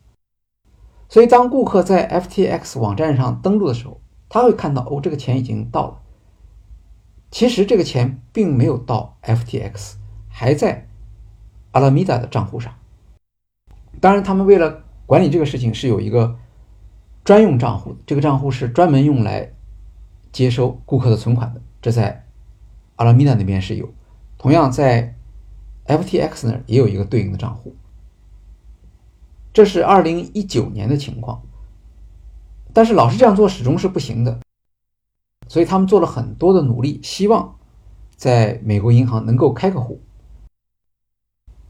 [1.09, 6.03] 所以当顾客在 FTX 网站上登录的时候，他会看到哦，这个钱已经到了。
[7.31, 9.95] 其实这个钱并没有到 FTX，
[10.29, 10.89] 还在
[11.71, 12.75] 阿拉米达的账户上。
[13.99, 16.37] 当然，他们为了管理这个事情，是有一个。
[17.25, 19.51] 专用账户，这个账户是专门用来
[20.31, 21.63] 接收顾客的存款的。
[21.81, 22.27] 这在
[22.97, 23.89] 阿拉米达那边是有，
[24.37, 25.17] 同样在
[25.87, 27.75] FTX 那儿也有一个对应的账户。
[29.55, 31.41] 这是二零一九年的情况，
[32.75, 34.41] 但是老是这样做始终是不行的，
[35.49, 37.57] 所以他们做了很多的努力，希望
[38.17, 39.99] 在美国银行能够开个户。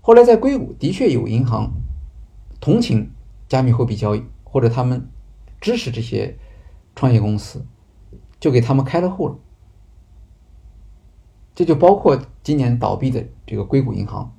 [0.00, 1.70] 后来在硅谷的确有银行
[2.60, 3.12] 同情
[3.48, 5.08] 加密货币交易，或者他们。
[5.64, 6.36] 支持这些
[6.94, 7.64] 创业公司，
[8.38, 9.38] 就给他们开了户了。
[11.54, 14.30] 这就包括今年倒闭的这个硅谷银行。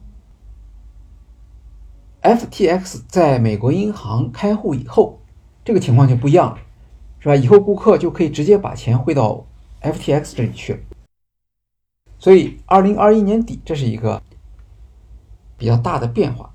[2.22, 5.20] FTX 在美国银行开户以后，
[5.64, 6.60] 这个情况就不一样了，
[7.18, 7.36] 是吧？
[7.36, 9.48] 以后顾客就可以直接把钱汇到
[9.82, 10.80] FTX 这里去了。
[12.20, 14.22] 所以，二零二一年底，这是一个
[15.58, 16.54] 比较大的变化。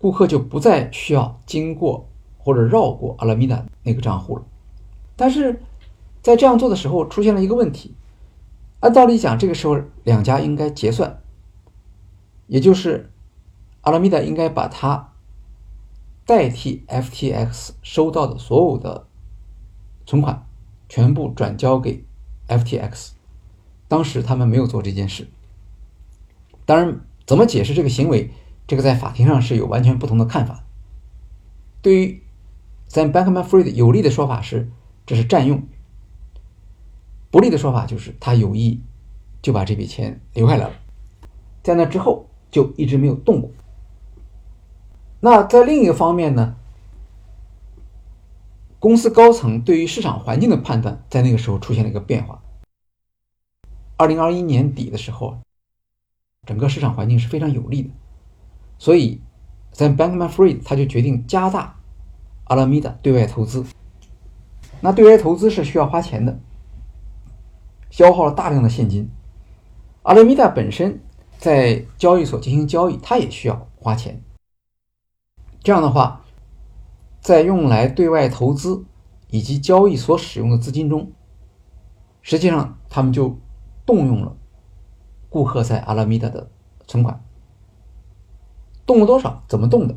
[0.00, 2.08] 顾客就不再需要经过
[2.38, 4.44] 或者绕过阿拉米达那个账户了，
[5.14, 5.60] 但是
[6.22, 7.94] 在这样做的时候出现了一个问题。
[8.80, 11.20] 按道理讲，这个时候两家应该结算，
[12.46, 13.12] 也就是
[13.82, 15.12] 阿拉米达应该把它
[16.24, 19.06] 代替 FTX 收到的所有的
[20.06, 20.46] 存款
[20.88, 22.02] 全部转交给
[22.48, 23.10] FTX。
[23.86, 25.28] 当时他们没有做这件事。
[26.64, 28.30] 当然，怎么解释这个行为？
[28.70, 30.62] 这个在法庭上是有完全不同的看法。
[31.82, 32.22] 对于
[32.88, 34.70] Sam Bankman-Fried 有利的说法是，
[35.04, 35.62] 这是占用；
[37.32, 38.80] 不利的说法就是他有意
[39.42, 40.74] 就把这笔钱留下来了，
[41.64, 43.50] 在那之后就一直没有动过。
[45.18, 46.54] 那在另一个方面呢，
[48.78, 52.40] 公司高层对于市场环境的判断在那个时候出现了一个变化。
[53.96, 55.38] 二零二一年底的时候，
[56.46, 57.90] 整个市场环境是非常有利的。
[58.80, 59.20] 所以，
[59.72, 61.78] 在 Bankman-Fried 他就决定加大
[62.44, 63.62] 阿拉米达对外投资。
[64.80, 66.40] 那对外投资是需要花钱的，
[67.90, 69.10] 消耗了大量的现金。
[70.02, 70.98] 阿拉米达本身
[71.36, 74.22] 在交易所进行交易，它也需要花钱。
[75.62, 76.24] 这样的话，
[77.20, 78.86] 在用来对外投资
[79.28, 81.12] 以及交易所使用的资金中，
[82.22, 83.36] 实际上他们就
[83.84, 84.34] 动用了
[85.28, 86.50] 顾客在阿拉米达的
[86.86, 87.22] 存款。
[88.90, 89.40] 动了多少？
[89.46, 89.94] 怎么动的？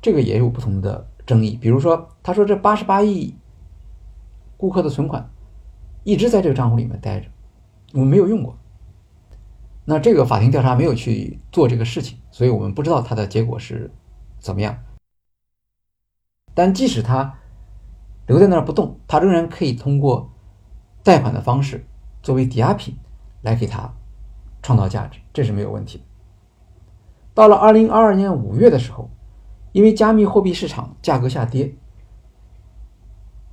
[0.00, 1.58] 这个也有不同的争议。
[1.60, 3.34] 比如说，他说这八十八亿
[4.56, 5.28] 顾客的存款
[6.04, 7.26] 一直在这个账户里面待着，
[7.92, 8.56] 我们没有用过。
[9.84, 13.90] 那这个法庭调查没有去做这个事情，所以我们不知道它的结果是
[14.38, 14.78] 怎么样。
[16.54, 17.36] 但即使他
[18.28, 20.30] 留在那儿不动，他仍然可以通过
[21.02, 21.84] 贷款的方式
[22.22, 22.96] 作为抵押品
[23.42, 23.92] 来给他
[24.62, 26.00] 创造价值，这是没有问题。
[27.34, 29.10] 到了二零二二年五月的时候，
[29.72, 31.74] 因为加密货币市场价格下跌，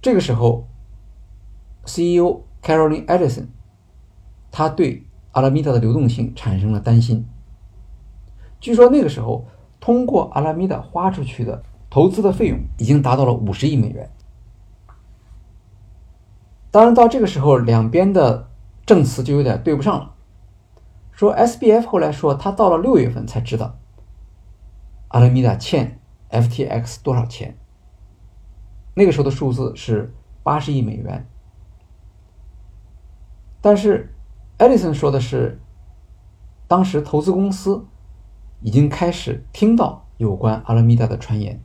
[0.02, 0.68] 这个时候
[1.84, 3.48] CEO Caroline Edison
[4.52, 7.26] 他对阿拉米达的流动性产生了担心。
[8.60, 9.48] 据说那个时候，
[9.80, 14.12] 通过阿拉米达花出去的投资的费用已经达到了五十亿美元。
[16.70, 18.48] 当然，到这个时候，两边的
[18.86, 20.14] 证词就有点对不上了。
[21.12, 23.78] 说 SBF 后来说，他到了六月份才知道
[25.10, 26.00] 阿拉米达欠
[26.30, 27.58] FTX 多少钱。
[28.96, 31.28] 那个时候的数字是八十亿美元，
[33.62, 34.14] 但是。
[34.58, 35.60] Edison 说的是，
[36.68, 37.84] 当时投资公司
[38.60, 41.60] 已经开始听到有关阿拉米达的传言，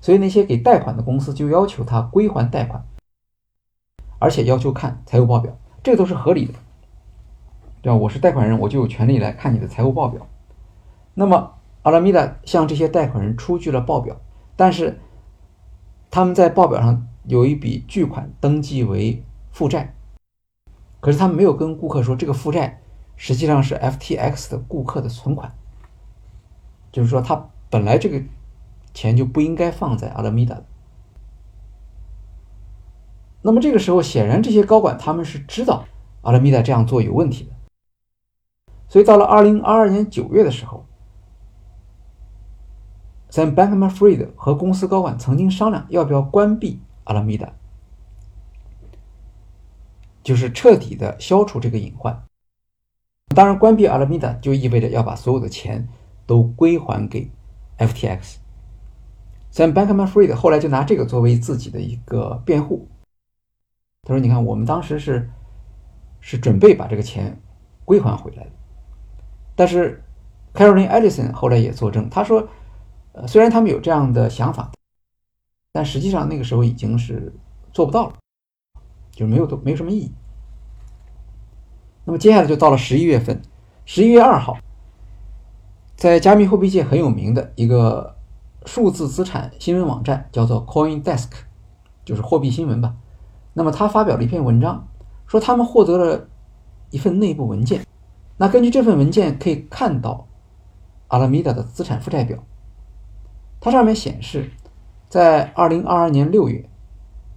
[0.00, 2.84] 所以那些给贷款的公司就要求他归还贷款，
[4.18, 6.54] 而且要求看财务报表，这都是合理的，
[7.82, 7.96] 对吧？
[7.96, 10.26] 我是贷款人，我就有权利来看你的财务报表。
[11.14, 14.20] 那么阿拉米达向这些贷款人出具了报表，
[14.54, 15.00] 但是
[16.10, 19.94] 他们在报表上有一笔巨款登记为负债。
[21.00, 22.80] 可是他们没有跟顾客说，这个负债
[23.16, 25.52] 实际上是 FTX 的顾客的存款，
[26.92, 28.22] 就是说他本来这个
[28.94, 30.62] 钱就不应该放在阿拉米达。
[33.42, 35.84] 那么这个时候，显然这些高管他们是知道
[36.20, 37.51] 阿拉米达这样做有问题的，
[38.92, 40.84] 所以到了二零二二年九月的时候
[43.30, 47.50] ，Sam Bankman-Fried 和公司高管曾经商量要不要关闭阿拉米达。
[50.22, 52.22] 就是彻底的消除这个隐患。
[53.34, 55.88] 当然，关闭阿拉米达就意味着要把所有的钱
[56.26, 57.30] 都归还给
[57.78, 58.34] FTX。
[59.54, 62.86] Sam Bankman-Fried 后来就拿这个作为自己的一个辩护。
[64.02, 65.30] 他说：“你看，我们当时是
[66.20, 67.40] 是准备把这个钱
[67.86, 68.50] 归还回来的。
[69.54, 70.02] 但是
[70.54, 72.48] Caroline Ellison 后来也作证，他说，
[73.12, 74.70] 呃，虽然他们有这样的想法，
[75.72, 77.32] 但实际上那个时候已经是
[77.72, 78.14] 做不到了。”
[79.12, 80.10] 就没有都没有什么意义。
[82.06, 83.42] 那么接下来就到了十一月份，
[83.84, 84.56] 十一月二号，
[85.96, 88.16] 在加密货币界很有名的一个
[88.64, 91.28] 数字资产新闻网站叫做 CoinDesk，
[92.06, 92.94] 就是货币新闻吧。
[93.52, 94.88] 那么他发表了一篇文章，
[95.26, 96.26] 说他们获得了
[96.90, 97.84] 一份内部文件。
[98.36, 100.26] 那根据这份文件可以看到
[101.08, 102.42] 阿拉米达的资产负债表，
[103.60, 104.50] 它上面显示，
[105.08, 106.68] 在二零二二年六月。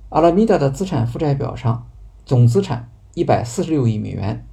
[0.09, 1.87] 阿拉米达的资产负债表上，
[2.25, 4.45] 总资产一百四十六亿美元，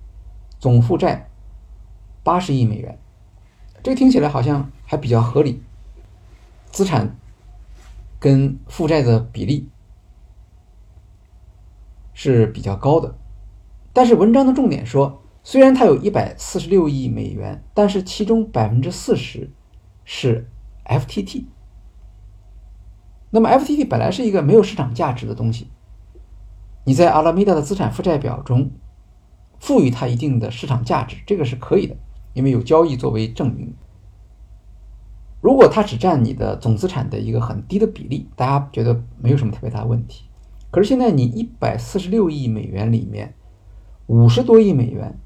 [0.59, 1.29] 总负债
[2.25, 2.99] 八十亿美元。
[3.83, 5.63] 这个听起来好像还比较合理，
[6.71, 7.17] 资产
[8.19, 9.69] 跟负债的比例
[12.13, 13.15] 是比较高的。
[13.93, 19.51] 但是文章的重点说，虽然它有一百四十六亿美元，但是其中百分之四十
[20.05, 20.49] 是
[20.85, 21.47] FTT。
[23.31, 25.69] 那么，FTT 本来是一个没有市场价值的东西，
[26.85, 28.71] 你在阿拉米达的资产负债表中
[29.59, 31.97] 赋予它一定的市场价值，这个是可以的，
[32.35, 33.75] 因为有交易作为证明。
[35.41, 40.27] 如果它只占你的总资产的一个很低的比例，大家觉得没有什么特别大的问题。
[40.71, 43.35] 可是现在你一百四十六亿美元里面，
[44.07, 45.19] 五十多亿美元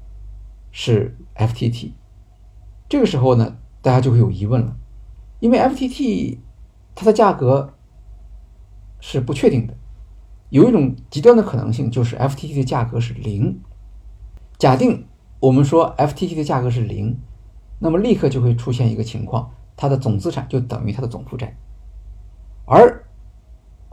[0.79, 1.93] 是 FTT，
[2.87, 4.77] 这个时候呢，大家就会有疑问了，
[5.39, 6.37] 因为 FTT
[6.93, 7.73] 它的价格。
[8.99, 9.75] 是不确定的，
[10.49, 13.61] 有一种极端的可能性就是 FTT 的价格是零。
[14.57, 15.05] 假定
[15.39, 17.19] 我们说 FTT 的价格是零，
[17.77, 21.55] 那么立刻就会出现一个情况，它的总资产就等于它的总负债。
[22.65, 23.05] 而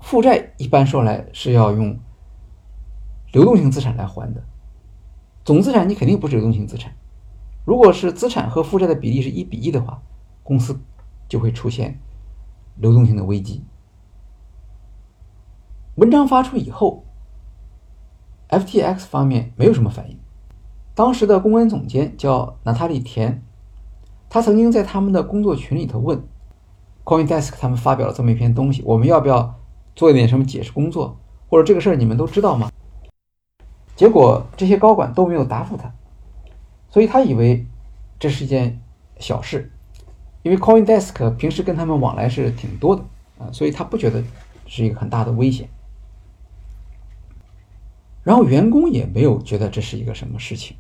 [0.00, 1.98] 负债一般说来是要用
[3.32, 4.42] 流动性资产来还的，
[5.44, 6.92] 总资产你肯定不是流动性资产。
[7.66, 10.02] 如果是资产和负债的比例是一比一的话，
[10.42, 10.80] 公司
[11.28, 12.00] 就会出现
[12.76, 13.62] 流动性的危机。
[15.96, 17.04] 文章发出以后
[18.48, 20.18] ，FTX 方面没有什么反应。
[20.94, 23.42] 当时的公关总监叫娜塔莉田，
[24.30, 26.22] 他曾经在他们的工作群里头问
[27.04, 29.60] CoinDesk 他们发表了这么一篇东西，我们要不要
[29.94, 31.18] 做一点什么解释工作，
[31.48, 32.70] 或者这个事儿你们都知道吗？
[33.96, 35.92] 结果这些高管都没有答复他，
[36.90, 37.66] 所以他以为
[38.18, 38.80] 这是一件
[39.18, 39.70] 小事，
[40.42, 43.02] 因为 CoinDesk 平时跟他们往来是挺多的
[43.38, 44.22] 啊，所以他不觉得
[44.66, 45.68] 是一个很大的危险。
[48.22, 50.76] 然后员工也没有觉得这是一个什么事情，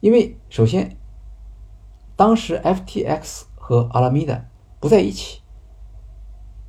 [0.00, 0.96] 因为首先，
[2.16, 4.44] 当时 FTX 和阿拉米达
[4.80, 5.40] 不在一起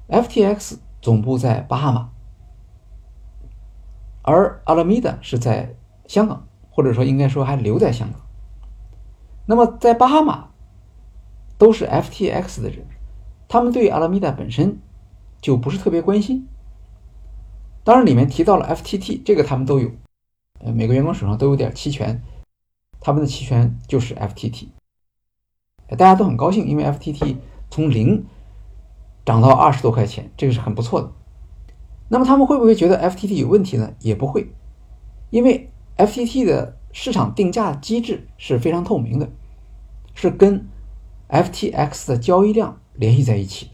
[0.08, 2.12] ，FTX 总部在巴哈马，
[4.32, 5.76] 而阿拉米达是在
[6.06, 8.22] 香港，或者说应该说还留在香港。
[9.48, 10.50] 那么在巴哈马
[11.58, 12.86] 都是 FTX 的人，
[13.48, 14.78] 他们对阿拉米达本身
[15.42, 16.48] 就不是特别关心。
[17.84, 19.90] 当然，里面提到了 FTT，这个他们都有，
[20.60, 22.22] 呃，每个员工手上都有点期权，
[23.00, 24.68] 他们的期权就是 FTT，
[25.88, 27.38] 大家都很高兴，因为 FTT
[27.72, 28.24] 从零
[29.26, 31.12] 涨到二十多块钱，这个是很不错的。
[32.10, 33.94] 那么他们会不会觉得 FTT 有问题呢？
[34.00, 34.52] 也不会，
[35.30, 39.30] 因为 FTT 的市场定价机制是非常透明的，
[40.14, 40.68] 是跟
[41.30, 43.72] FTX 的交易量联系在一起的。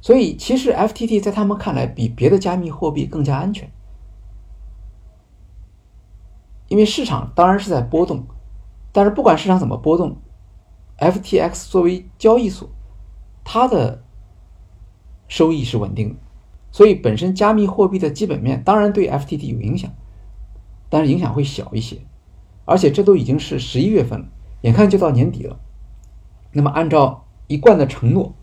[0.00, 3.70] 所以，其实 FTT 在他们看来比别的加密货币更加安全，
[6.68, 8.24] 因为市场当然是在波动，
[8.92, 10.16] 但是不管市场怎么波动
[10.98, 12.70] ，FTX 作为交易所，
[13.44, 14.02] 它的
[15.26, 16.14] 收益是稳定的，
[16.70, 19.90] 所以本身加密货币的基本面当然对 FTT 有影响，
[20.88, 21.98] 但是影响会小一些，
[22.64, 24.28] 而且这都已经是十一月份了，
[24.62, 25.58] 眼看就到年底了，
[26.52, 28.34] 那么按照一贯的承诺。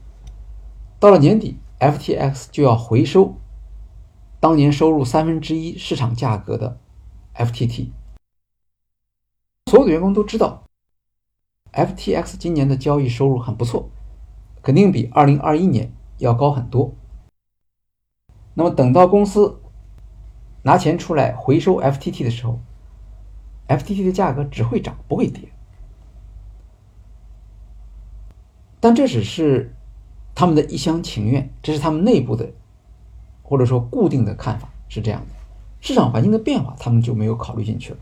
[0.99, 3.35] 到了年底，FTX 就要回收
[4.39, 6.79] 当年收入三分之一市场价格的
[7.35, 7.89] FTT。
[9.69, 10.63] 所有的员工都知道
[11.73, 13.89] ，FTX 今年的交易收入很不错，
[14.61, 16.93] 肯定比2021年要高很多。
[18.55, 19.61] 那么等到公司
[20.63, 22.59] 拿钱出来回收 FTT 的时候
[23.67, 25.49] ，FTT 的价格只会涨不会跌。
[28.79, 29.71] 但这只是。
[30.37, 32.51] 他们的一厢情愿，这是他们内部的，
[33.41, 35.27] 或者说固定的看法是这样的。
[35.79, 37.97] 市场环境的变化，他们就没有考虑进去了。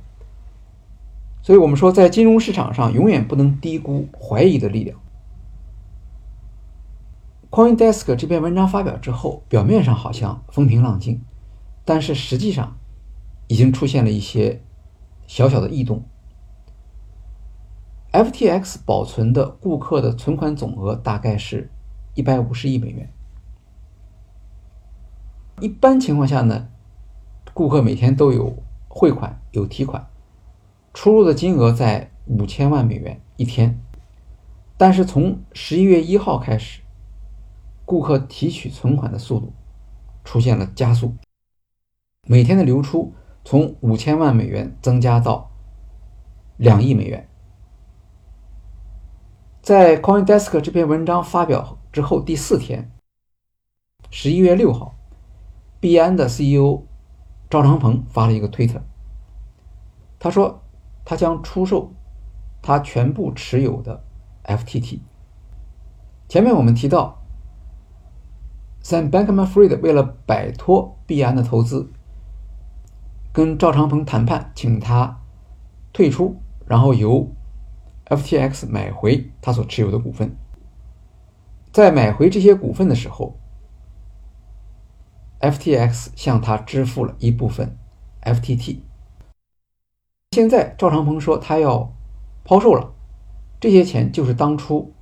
[1.43, 4.97] 所以，我们说，在金融市场上，永远不能低估怀疑的力量。
[7.54, 11.22] CoinDesk 这篇文章发表之后，表面上好像风平浪静，
[11.86, 12.80] 但是实际上
[13.45, 14.64] 已经出现了一些
[15.28, 16.04] 小小的异动。
[18.12, 21.70] FTX 保存的顾客的存款总额大概是。
[22.16, 23.12] 一百五十亿美元。
[25.60, 26.70] 一般情况下呢，
[27.54, 30.08] 顾客每天都有汇款、有提款，
[30.93, 33.80] 出入的金额在五千万美元一天。
[34.78, 36.82] 但是从十一月一号开始，
[37.86, 39.54] 顾客提取存款的速度
[40.24, 41.16] 出现了加速，
[42.28, 43.14] 每天的流出
[43.44, 45.52] 从五千万美元增加到
[46.58, 47.30] 两亿美元。
[49.62, 51.78] 在 CoinDesk 这篇文章发表。
[51.94, 52.92] 之后第四天，
[54.10, 54.96] 十一月六号，
[55.80, 56.82] 币安的 CEO
[57.52, 58.82] 赵长鹏发了一个推特，
[60.18, 60.64] 他说
[61.06, 61.94] 他将出售
[62.64, 64.04] 他全部持有的
[64.46, 65.02] FTT。
[66.28, 67.22] 前面我们提到
[68.84, 71.92] ，Sam Bankman-Fried 为了摆脱币安的投资，
[73.32, 75.22] 跟赵长鹏谈判，请他
[75.92, 77.32] 退出，然后由
[78.08, 80.36] FTX 买回他所持有的股份。
[81.72, 83.40] 在买回这些股份的时候
[85.40, 87.78] ，FTX 向他支付了一部分
[88.22, 88.82] FTT。
[90.32, 91.94] 现在赵长鹏说他要
[92.44, 92.94] 抛售了，
[93.60, 94.94] 这些钱就是当初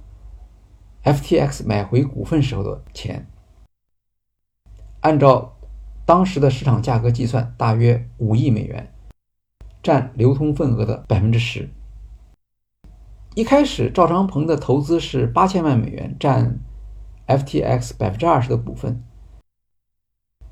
[1.04, 3.28] FTX 买回股份时候的钱。
[5.02, 5.58] 按照
[6.06, 8.93] 当时的市场价格计算，大约五亿美元，
[9.84, 11.70] 占流通份额的百分之十。
[13.36, 16.60] 一开始，赵长鹏的投资是八千万美元，占
[17.28, 19.04] FTX 百分之二十的股份。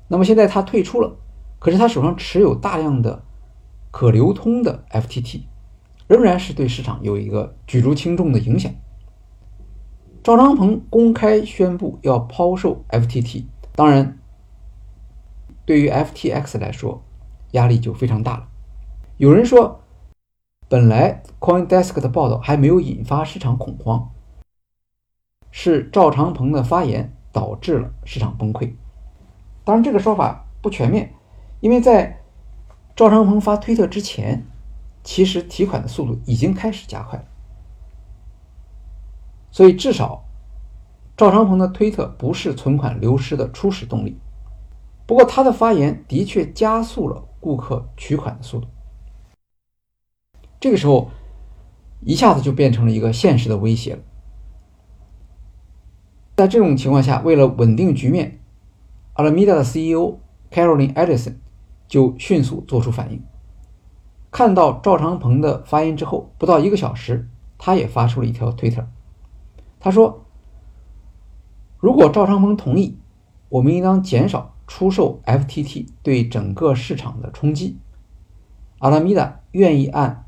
[0.08, 1.16] 那么现在他退出了，
[1.58, 3.22] 可是他手上持有大量的
[3.90, 5.42] 可流通的 FTT，
[6.08, 8.72] 仍然是对市场有一个举足轻重的影响。
[10.22, 13.44] 赵长鹏公开宣布要抛售 FTT，
[13.76, 14.18] 当然，
[15.70, 17.00] 对于 FTX 来说，
[17.52, 18.48] 压力就非常大了。
[19.18, 19.80] 有人说。
[20.68, 24.10] 本来 CoinDesk 的报道还没有引发市场恐慌，
[25.52, 28.74] 是赵长鹏的发言导致了市场崩溃。
[29.64, 31.14] 当然，这个说法不全面，
[31.60, 32.20] 因为在
[32.96, 34.44] 赵长鹏发推特之前，
[35.04, 37.24] 其实提款的速度已经开始加快了。
[39.52, 40.24] 所以，至少
[41.16, 44.18] 赵长鹏的推特不是存款流失的初始动力。
[45.10, 48.68] 不过，他的发言的确加速了顾客取款的速度。
[50.60, 51.10] 这个时候，
[51.98, 54.02] 一下子就变成了一个现实的威胁了。
[56.36, 58.38] 在这种情况下，为了稳定局面
[59.16, 61.38] ，Alameda 的 CEO Caroline Edison
[61.88, 63.20] 就迅速做出反应。
[64.30, 68.86] 看到赵长鹏的发言之后，不到一个小时，他也发出了一条推特，
[69.80, 70.24] 他说
[71.82, 72.96] ：“如果赵长鹏同意，
[73.48, 77.76] 我们应当减少出售 FTT 对整个市场的冲击。
[78.78, 80.24] 阿拉米达愿意按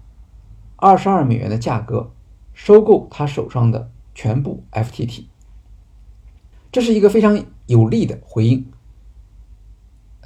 [0.74, 2.10] 二十二美元的价格
[2.52, 5.26] 收购他手上的全部 FTT。”
[6.72, 8.66] 这是一个非常有力的回应。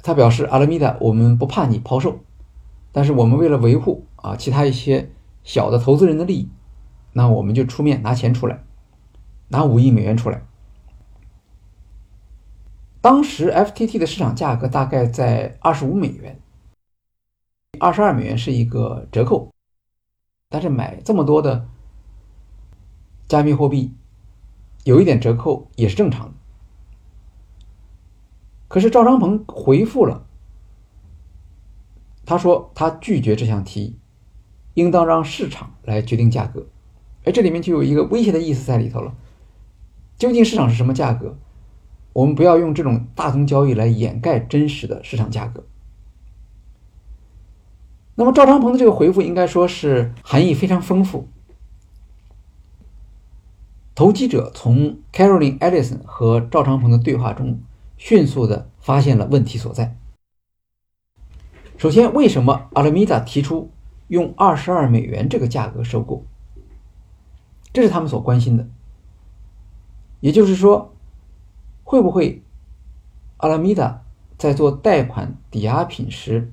[0.01, 2.21] 他表示：“阿拉米达，我们不怕你抛售，
[2.91, 5.11] 但是我们为了维护啊其他一些
[5.43, 6.49] 小的投资人的利益，
[7.13, 8.63] 那我们就出面拿钱出来，
[9.49, 10.41] 拿五亿美元出来。
[13.07, 16.41] 当时 FTT 的市场价格大概在二十五美元，
[17.79, 19.53] 二十二美元是一个折扣，
[20.49, 21.69] 但是买这么多的
[23.25, 23.93] 加密货币，
[24.83, 26.33] 有一点折扣也是正常的。”
[28.67, 30.27] 可是赵长鹏回复了，
[32.25, 33.99] 他说他拒绝这项提议，
[34.73, 36.67] 应当让市场来决定价格。
[37.23, 39.15] 哎，这里面就有一个威胁的意思在里头了。
[40.17, 41.37] 究竟市场是什么价格？
[42.17, 45.63] 我们不要用这种大宗交易来掩盖真实的市场价格。
[48.15, 51.27] 那么赵长鹏的这个回复应该说是含义非常丰富。
[53.93, 57.59] 投机者从 Caroline Ellison 和赵长鹏的对话中。
[57.99, 59.97] 迅速的发现了问题所在。
[61.77, 63.71] 首先，为什么 Alameda 提出
[64.07, 66.23] 用二十二美元这个价格收购？
[67.73, 68.67] 这是他们所关心的。
[70.19, 70.93] 也就是说，
[71.87, 72.43] 会不会
[73.37, 74.03] 阿拉米达
[74.37, 76.51] 在做贷款抵押品时，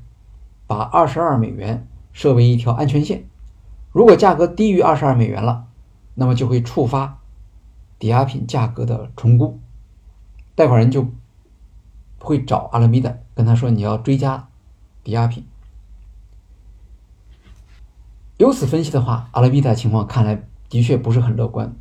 [0.68, 3.24] 把二十二美元设为一条安全线？
[3.90, 5.66] 如果价格低于二十二美元了，
[6.14, 7.18] 那么就会触发
[7.98, 9.58] 抵押品价格的重估，
[10.54, 11.08] 贷款人就。
[12.16, 14.48] 会找阿拉米达跟他说你要追加
[15.02, 15.46] 抵押品。
[18.38, 21.76] 由此分析的话，阿拉米达情况看来的确不是很乐观。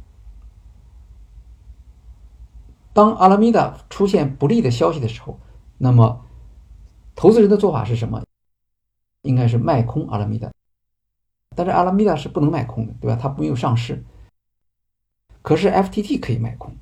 [2.94, 5.40] 当阿拉米达出现不利的消息的时候，
[5.80, 6.26] 那么
[7.16, 8.24] 投资人的做法是什么？
[9.24, 10.52] 应该是卖空阿拉米达。
[11.56, 13.18] 但是阿拉米达是不能卖空的，对吧？
[13.22, 14.04] 它没有上市。
[15.42, 16.76] 可是 FTT 可以卖空。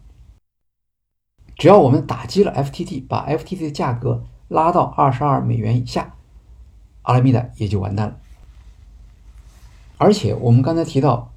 [1.58, 6.16] 只要我们打击了 FTT，把 FTT 的价格拉到二十二美元以下，
[7.04, 8.20] 阿拉米达也就完蛋了。
[9.98, 11.32] 而且我们刚才提到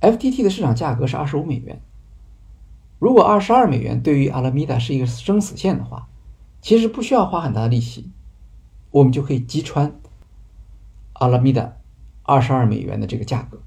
[0.00, 1.80] ，FTT 的市场价格是二十五美元。
[3.04, 6.08] 如果二十二美元对于阿拉米达是一个生死线的话，
[6.62, 8.10] 其实不需要花很大的力气，
[8.90, 10.00] 我们就可以击穿
[11.12, 11.76] 阿拉米达
[12.22, 13.60] 二十二美元的这个价格。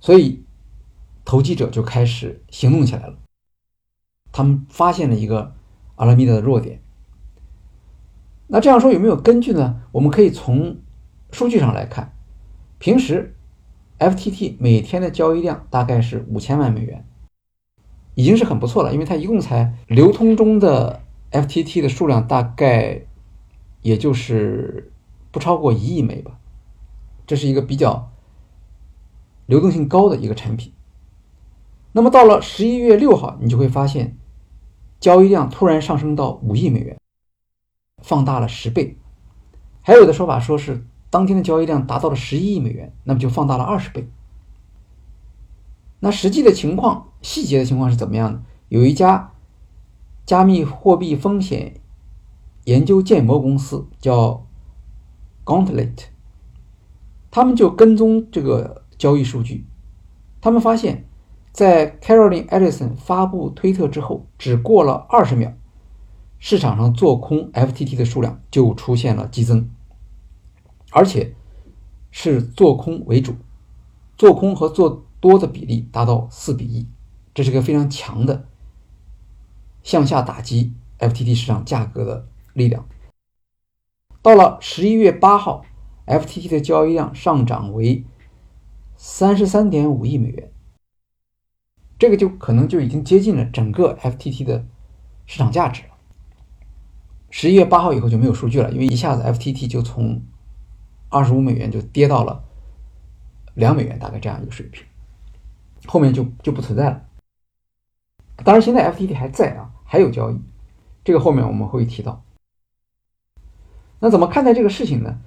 [0.00, 0.44] 所以，
[1.24, 3.16] 投机者就开始行动起来了。
[4.32, 5.54] 他们发现了一个
[5.94, 6.82] 阿拉米达的弱点。
[8.48, 9.80] 那这样说有没有根据呢？
[9.92, 10.76] 我们可以从
[11.32, 12.14] 数据上来看，
[12.78, 13.34] 平时
[13.98, 17.06] FTT 每天的交易量大概是五千万美元，
[18.20, 18.92] 已经是很不错了。
[18.92, 23.06] 因为它一共才流通中的 FTT 的数量大概
[23.80, 24.92] 也就是
[25.30, 26.38] 不超过一亿枚吧，
[27.26, 28.10] 这是一个比较
[29.46, 30.72] 流动性高的一个产品。
[31.92, 34.16] 那么到了十一月六号，你就会发现。
[35.00, 37.00] 交易量突然上升到五亿美元，
[38.02, 38.98] 放大了十倍。
[39.80, 44.06] 还有的说法说是当天的交易量达到了十一亿美元，那么就放大了二十倍。
[46.00, 48.42] 那实际的情况、细节的情况是怎么样的？
[48.68, 49.32] 有一家
[50.24, 51.80] 加密货币风险
[52.64, 54.46] 研究建模公司叫
[55.44, 56.06] Gauntlet，
[57.30, 59.66] 他们就跟踪这个交易数据，
[60.40, 61.06] 他们发现。
[61.52, 65.52] 在 Caroline Ellison 发布推特之后，只过了二十秒，
[66.38, 69.68] 市场上做空 FTT 的数量就出现了激增，
[70.92, 71.34] 而且
[72.12, 73.34] 是做空为主，
[74.16, 76.86] 做空和做多的比例达到四比一，
[77.40, 78.46] 这是个非常强的
[79.82, 82.86] 向下打击 FTT 市场价格的力量。
[84.20, 85.64] 到了十一月八号
[86.04, 88.04] ，FTT 的交易量上涨为
[88.94, 90.52] 三十三点五亿美元。
[91.98, 94.66] 这个就可能就已经接近了整个 FTT 的
[95.24, 95.94] 市场价值了。
[97.30, 100.22] 十一月八号以后就没有数据了，因为一下子 FTT 就从
[101.08, 102.44] 二十五美元就跌到了
[103.54, 104.84] 两美元，大概这样一个水平，
[105.86, 107.06] 后面就就不存在了。
[108.44, 110.40] 当然，现在 FTT 还在啊，还有交易，
[111.04, 112.22] 这个后面我们会提到。
[113.98, 115.18] 那怎么看待这个事情呢？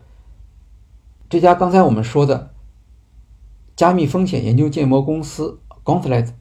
[1.30, 2.54] 这家刚才我们说的
[3.76, 6.34] 加密风险研究建模公司 Gauntlet。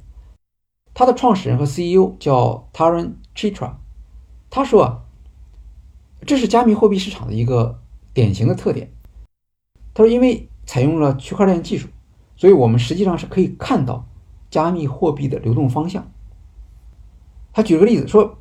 [0.94, 3.76] 它的创始人和 CEO 叫 Taran Chitra，
[4.50, 5.04] 他说啊，
[6.26, 7.80] 这是加密货币市场的一个
[8.12, 8.92] 典型的特点，
[9.94, 11.88] 他说，因为采用了区块链技术，
[12.36, 14.06] 所以我们实际上是可以看到
[14.50, 16.12] 加密货币的流动方向。
[17.53, 18.38] 他举了个例子说，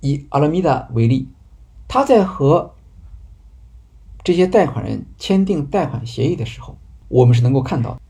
[0.00, 1.28] 以阿拉米达为例，
[1.88, 2.74] 他在和
[4.22, 6.78] 这些贷款人签订贷款协议的时候，
[7.08, 8.00] 我们是能够看到。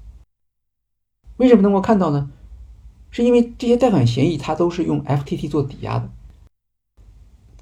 [1.38, 2.30] 为什么能够看到呢？
[3.10, 6.10] 是因为这些贷款协议它都是用 FTT 做抵押的。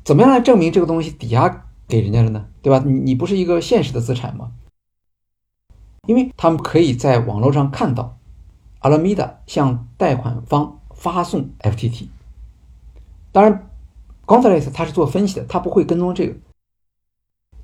[0.03, 2.49] 怎么样来证明这个东西抵押给人家了呢？
[2.63, 2.83] 对吧？
[2.85, 4.53] 你你不是一个现实的资产吗？
[6.07, 8.19] 因为他们可以在网络上看到
[8.81, 12.09] 阿拉米达向贷款方发送 FTT。
[13.33, 13.71] 当然
[14.27, 16.37] g o n z a l e s 他是做分析的，他不会跟踪这个。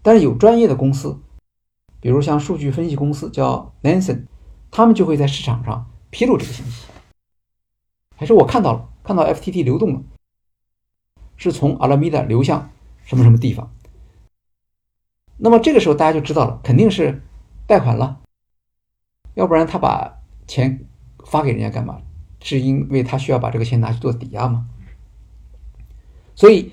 [0.02, 1.20] 但是有专业的公司，
[2.00, 4.24] 比如像数据分析公司叫 Nansen，
[4.70, 6.86] 他们就会在市场上披露这个信息。
[8.16, 10.02] 还是我看到了，看到 FTT 流动了，
[11.36, 12.70] 是从阿拉米达流向
[13.04, 13.70] 什么什么地方。
[15.36, 17.22] 那么这个时候大家就知道了，肯定是
[17.66, 18.20] 贷款了。
[19.34, 20.86] 要不然他把钱
[21.26, 22.00] 发给人家干嘛？
[22.40, 24.66] 是因为他需要把这个钱拿去做抵押吗？
[26.38, 26.72] 所以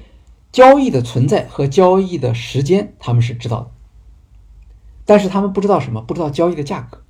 [0.52, 3.72] 交易的存在和交易的时间他们是知道的，
[5.06, 6.04] 但是他们不知道什么？
[6.04, 7.02] 不知道交易的价格。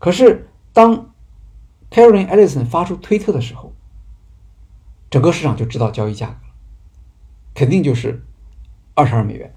[0.00, 1.14] 可是当
[1.88, 3.72] Caroline Ellison 发出推特的时候，
[5.08, 6.40] 整个市场就知道交易价格，
[7.54, 8.24] 肯定就是
[8.94, 9.54] 二十二美元。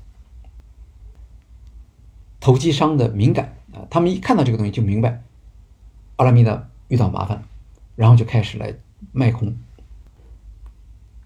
[2.39, 3.57] 投机商的敏感。
[3.73, 5.23] 啊，他们一看到这个东西就明白，
[6.17, 7.43] 阿拉米达遇到麻烦，
[7.95, 8.75] 然后就开始来
[9.11, 9.57] 卖空。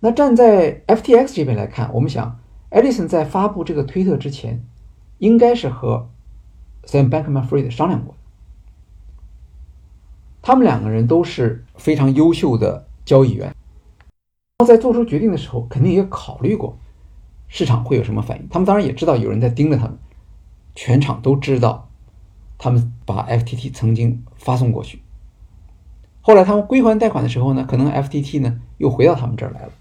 [0.05, 2.39] 那站在 FTX 这边来看，我们想
[2.69, 4.63] ，Edison 在发布这个推特之前，
[5.17, 6.11] 应该是和
[6.83, 8.19] Sam Bankman-Fried 商量过的。
[10.43, 13.55] 他们两个人都是非常优秀的交易员，然
[14.59, 16.77] 后在做出决定的时候，肯定也考虑过
[17.47, 18.47] 市场会有什么反应。
[18.47, 19.97] 他们当然也知道有人在盯着他们，
[20.75, 21.89] 全场都知道。
[22.59, 25.01] 他们把 FTT 曾经发送过去，
[26.21, 29.71] 后来他们归还贷款的时候呢，可能 FTT 呢又回到他们这儿来了。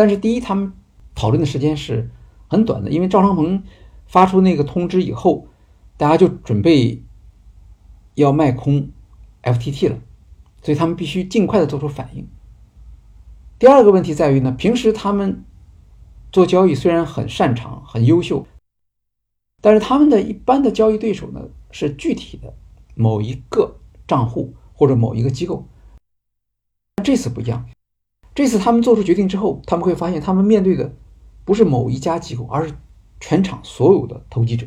[0.00, 0.72] 但是第一，他们
[1.14, 2.08] 讨论的时间是
[2.48, 3.62] 很短的，因为赵长鹏
[4.06, 5.46] 发出那个通知以后，
[5.98, 7.02] 大家就准备
[8.14, 8.88] 要卖空
[9.42, 9.98] FTT 了，
[10.62, 12.26] 所以他们必须尽快的做出反应。
[13.58, 15.44] 第二个问题在于呢，平时他们
[16.32, 18.46] 做交易虽然很擅长、很优秀，
[19.60, 21.42] 但是他们的一般的交易对手呢？
[21.70, 22.54] 是具体的
[22.94, 23.76] 某一个
[24.08, 25.68] 账户或者某一个机构，
[27.04, 27.68] 这次不一样。
[28.34, 30.92] 这次他们做出决定之后，他们会发现他们面对的
[31.44, 32.74] 不是某一家机构，而是
[33.18, 34.66] 全场所有的投机者。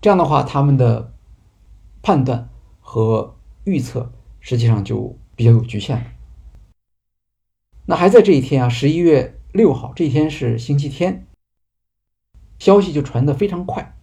[0.00, 1.12] 这样的话，他们的
[2.02, 2.48] 判断
[2.80, 6.04] 和预测实际上就比较有局限了。
[7.86, 11.26] 那还在这一天啊，十一月六号这一天是星期天，
[12.58, 13.96] 消息就传得非常快。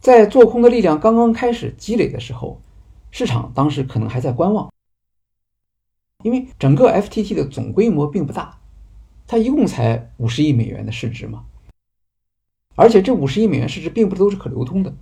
[0.00, 2.60] 在做空的力量刚刚开始积累的时候，
[3.10, 4.72] 市场当时可能还在观望，
[6.24, 8.58] 因为整个 FTT 的总规模并不大，
[9.26, 11.44] 它一共才五十亿美元的市值嘛，
[12.74, 14.94] 而且这五十亿美元市值并不都是可流通的，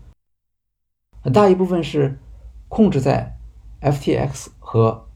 [1.22, 2.18] 很大一部分是
[2.68, 3.38] 控制在
[3.80, 5.06] FTX 和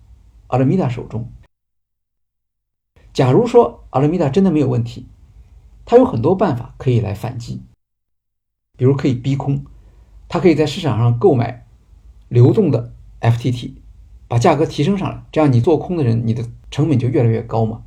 [0.46, 1.30] 阿拉米达手中。
[3.12, 5.06] 假如说阿拉米达真的没有问题，
[5.84, 7.62] 它有很多办法可以来反击。
[8.78, 9.66] 比如可以逼空，
[10.28, 11.66] 它可以在市场上购买
[12.28, 13.74] 流动的 FTT，
[14.30, 17.82] 把价格提升上来，这样你做空的人，你的成本就越来越高嘛。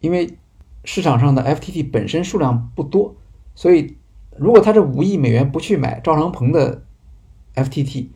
[0.00, 0.36] 因为
[0.84, 3.14] 市场上的 FTT 本身数量不多，
[3.54, 3.96] 所以
[4.36, 6.82] 如果他这五亿美元不去买赵长鹏的
[7.54, 8.08] FTT，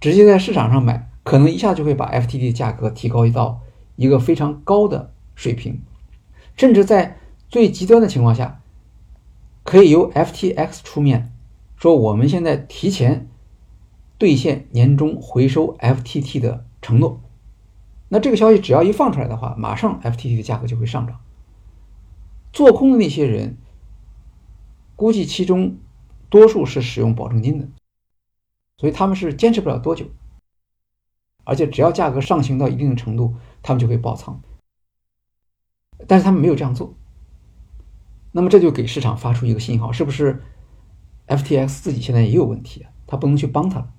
[0.00, 3.60] 直接在市场上买，可能一下就会把 FTT 的价格提高到
[3.94, 5.80] 一个非常高的水平，
[6.56, 7.18] 甚至在
[7.48, 8.60] 最极端的情况下。
[9.62, 11.32] 可以由 FTX 出面
[11.76, 13.28] 说，我们现在提前
[14.24, 17.20] 兑现年终回收 FTT 的承诺。
[18.08, 21.20] 那这个消息只要一放出来的话，马上 FTT 的价格就会上涨。
[22.50, 23.58] 做空的那些人，
[24.96, 25.76] 估计其中
[26.30, 27.68] 多数是使用保证金的，
[28.78, 30.06] 所以他们是坚持不了多久。
[31.44, 34.40] 而且只要价格上行到一定的程度，他们就会爆仓。
[36.06, 36.94] 但是他们没有这样做。
[38.32, 40.42] 那么这就给市场发出一个信号，是不是
[41.26, 42.90] FTX 自己现在也有问题啊？
[43.06, 43.93] 他不能去帮他了。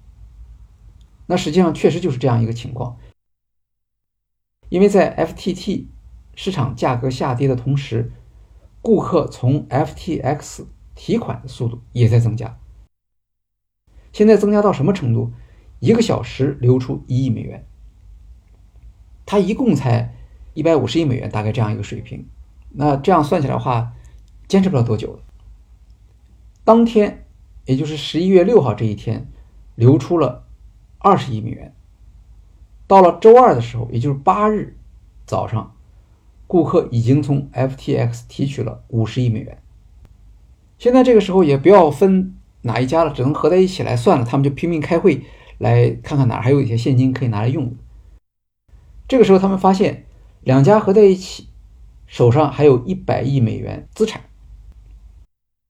[1.28, 2.98] 那实际上确实就是这样一个情况，
[4.70, 5.88] 因为在 FTT
[6.36, 8.12] 市场价格下跌的同时，
[8.82, 12.60] 顾客从 FTX 提款的速度也在增加。
[14.14, 15.34] 现在增加到什么程度？
[15.80, 17.68] 一个小时流出一亿美元，
[19.26, 20.16] 它一共才
[20.54, 22.28] 一百五十亿美元，大概这样一个水平。
[22.70, 23.94] 那这样算起来的话，
[24.48, 25.20] 坚持不了多久了。
[26.64, 27.26] 当天
[27.66, 29.32] 也就是十一月六号这一天，
[29.76, 30.45] 流出了
[31.06, 31.72] 二十亿美元。
[32.88, 34.76] 到了周二的时候，也就是八日
[35.28, 35.76] 早上，
[36.48, 39.62] 顾客已经从 FTX 提取了五十亿美元。
[40.80, 42.34] 现在这个时候也不要分
[42.64, 44.26] 哪一家了，只能合在一起来算了。
[44.26, 45.22] 他们就拼命开会，
[45.60, 47.72] 来看看哪还有一些现金可以拿来用。
[49.08, 50.08] 这个时候，他们发现
[50.42, 51.50] 两家合在一起，
[52.08, 54.24] 手上还有一百亿美元资产，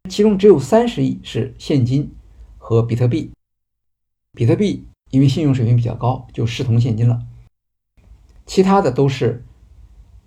[0.09, 2.15] 其中只有三十亿是现金
[2.57, 3.31] 和比特币。
[4.33, 7.21] 比特币因为信用水平比较高，就视同现金了。
[8.45, 9.45] 其他的都是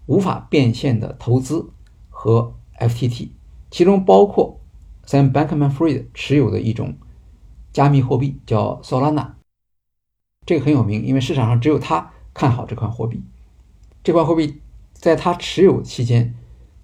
[0.06, 1.70] 无法变现的投资
[2.10, 3.30] 和 FTT，
[3.70, 4.60] 其中包括。
[5.06, 6.98] Sam Bankman-Fried 持有的一种
[7.72, 9.30] 加密货币叫 Solana，
[10.44, 13.22] 这个很有名，因为市场上只有他看好这款货币。
[14.04, 14.60] 这款货币
[14.92, 16.34] 在他持有期间，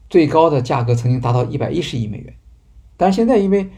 [0.09, 2.35] 最高的价格曾经达到一百一十亿美元。
[2.97, 3.71] 但是现在，因为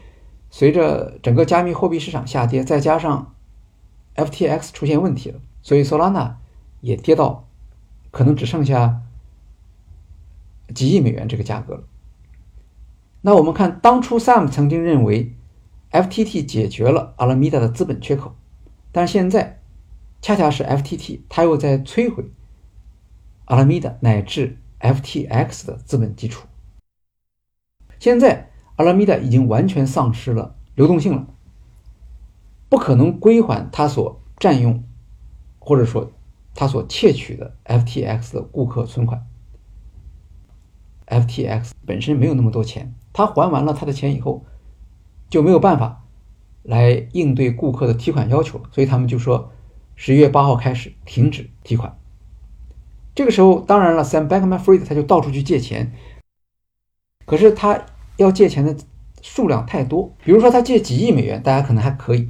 [0.49, 3.35] 随着整个加密货币市场下跌，再加上
[4.17, 6.33] FTX 出现问题了，所以 Solana
[6.81, 7.47] 也跌到
[8.11, 9.03] 可能只剩下
[10.75, 11.83] 几亿美元这个价格了。
[13.21, 15.33] 那我们看，当初 Sam 曾经认为
[15.91, 18.35] FTT 解决了阿拉米达的资本缺口，
[18.91, 19.61] 但是现在
[20.21, 22.25] 恰恰是 FTT 它又在摧毁
[23.45, 26.47] 阿拉米达乃至 FTX 的资本基础。
[27.99, 31.27] 现在阿拉米达已经完全丧失了流动性了，
[32.69, 34.83] 不可能归还他所占用
[35.59, 36.11] 或者说
[36.53, 39.25] 他所窃取的 FTX 的顾客存款。
[41.07, 42.93] FTX 本身没有那么多钱。
[43.13, 44.45] 他还完了他的钱以后，
[45.29, 46.03] 就没有办法
[46.61, 49.51] 来应对顾客的提款要求，所以他们就说
[49.95, 51.97] 十一月八号开始停止提款。
[53.15, 55.93] 这个时候，当然了，Sam Bankman-Fried 他就到处去借钱，
[57.25, 57.85] 可是他
[58.17, 58.77] 要借钱的
[59.23, 62.27] 数量太多，比如说他借几亿美元，大家可能还可以；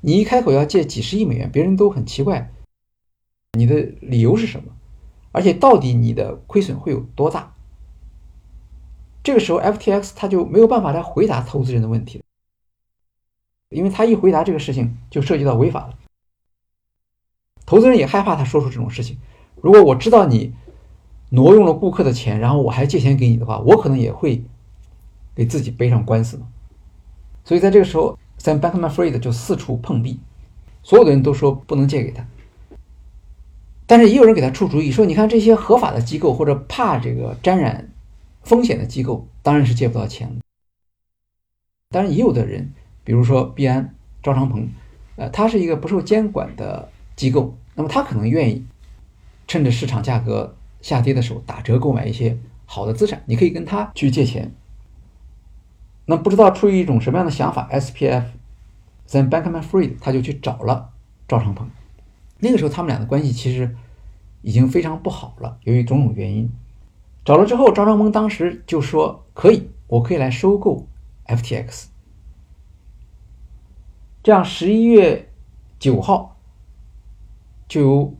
[0.00, 2.52] 你一开口要借几十亿美元，别人都很奇怪，
[3.52, 4.72] 你的理由是什么？
[5.32, 7.54] 而且到底你的亏损会有多大？
[9.22, 12.22] 这个时候，FTX 他就没有办法来回答投资人的问题，
[13.68, 15.98] 因为他一回答这个事情就涉及到违法了。
[17.66, 19.18] 投资人也害怕他说出这种事情。
[19.60, 20.54] 如果我知道你
[21.30, 24.42] 挪用了顾客的钱，然后我还借钱给你的话，我可能也会
[25.34, 26.48] 给自己背上官司嘛。
[27.44, 30.20] 所以在这个时候，Sam Bankman-Fried 就四处碰壁，
[30.82, 32.26] 所有的人都说不能借给他，
[33.86, 37.90] 但是也有人给他出主意，说你看这些合法的机构或者怕这个沾染。
[38.44, 40.38] 风险的机构当然是借不到钱。
[41.90, 42.72] 当然，也有的人，
[43.04, 44.66] 比如说币安、赵长鹏，
[45.16, 48.64] 呃，他是一个不受监管的机构，那么他可能愿意
[49.46, 53.22] 趁着市场价格下跌的时候打折购买一些好的资产。
[53.26, 54.50] 你可以跟他去借钱。
[56.10, 60.88] 那不知道出于一种什么样的想法，S P F，then Bankman-Fried 他就去找了
[61.28, 61.68] 赵长鹏。
[62.38, 63.76] 那个时候他们俩的关系其实
[64.40, 66.50] 已经非常不好了，由于种种原因。
[67.26, 70.86] 找了之后，赵长鹏当时就说：“可以，我可以来收购
[71.26, 71.88] FTX。”
[74.24, 75.30] 这样，十一月
[75.78, 76.38] 九号，
[77.68, 78.14] 就由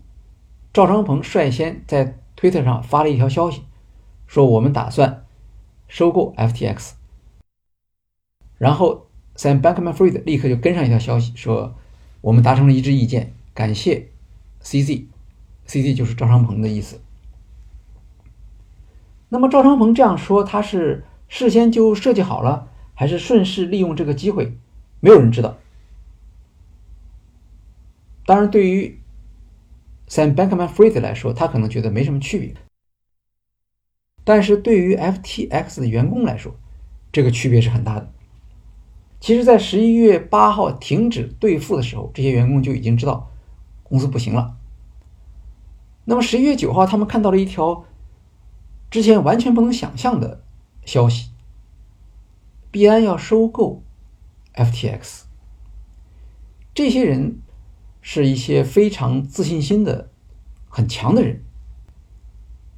[0.75, 3.63] 赵长鹏率先在推特上发了一条消息，
[4.27, 5.25] 说我们打算
[5.89, 6.91] 收购 FTX。
[8.59, 9.07] 然后
[9.37, 11.77] ，Sam Bankman-Fried 立刻就跟上一条消息，说
[12.21, 14.09] 我们达成了一致意见，感谢
[14.63, 17.01] CZ，CZ 就是赵长鹏的意思。
[19.29, 24.57] 那么赵长鹏这样说，他是事先就设计好了，还是顺势利用这个机会？
[25.01, 25.57] 没有人知道。
[28.27, 28.99] 当然，对于
[30.09, 32.55] Sam Bankman-Fried 来说，他可能觉得没什么区别。
[34.25, 36.57] 但是对于 FTX 的员工来说，
[37.13, 38.13] 这个区别是很大的。
[39.21, 43.31] 其实，在十一月八号停止兑付的时候，这些员工就已经知道
[43.83, 44.57] 公司不行了。
[46.05, 47.85] 那么十一月九号，他们看到了一条。
[48.91, 50.43] 之前完全不能想象的
[50.87, 51.29] 消息，
[52.71, 53.83] 币安要收购
[54.55, 55.25] FTX。
[56.73, 57.43] 这些人
[58.01, 60.09] 是一些非常自信心的
[60.71, 61.45] 很强的人，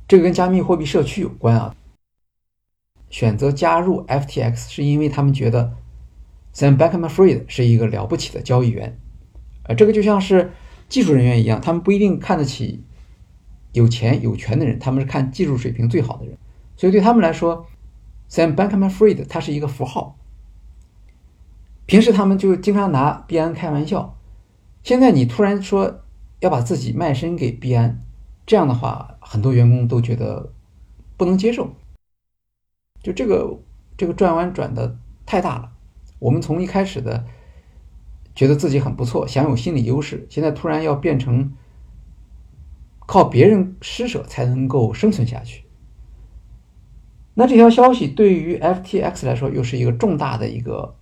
[0.09, 1.77] 这个跟加密货币社区有关啊。
[3.09, 5.77] 选择加入 FTX 是因为他们觉得
[6.55, 8.99] Sam Bankman-Fried 是一个了不起的交易员，
[9.65, 10.53] 呃，这个就像是
[10.89, 12.85] 技术人员一样，他们不一定看得起。
[13.73, 16.37] 有钱有权的人，他们是看技术水平最好的人，
[16.77, 17.67] 所以对他们来说
[18.29, 20.19] ，Sam Bankman-Fried 他是一个符号。
[21.87, 24.19] 平时他们就经常拿币安开玩笑，
[24.83, 26.01] 现在你突然说
[26.41, 28.03] 要把自己卖身给币安，
[28.45, 30.53] 这样的话，很多员工都觉得
[31.17, 31.73] 不能接受。
[33.05, 33.57] 就这个
[33.97, 35.71] 这个转弯转的太大了，
[36.21, 37.27] 我们从一开始的
[38.35, 41.53] 觉得自己很不错，享有心理优势，现在突然要变成
[43.07, 45.65] 靠别人施舍才能够生存下去。
[47.35, 50.95] 那这条消息对于 FTX 来说又是一个重大的一个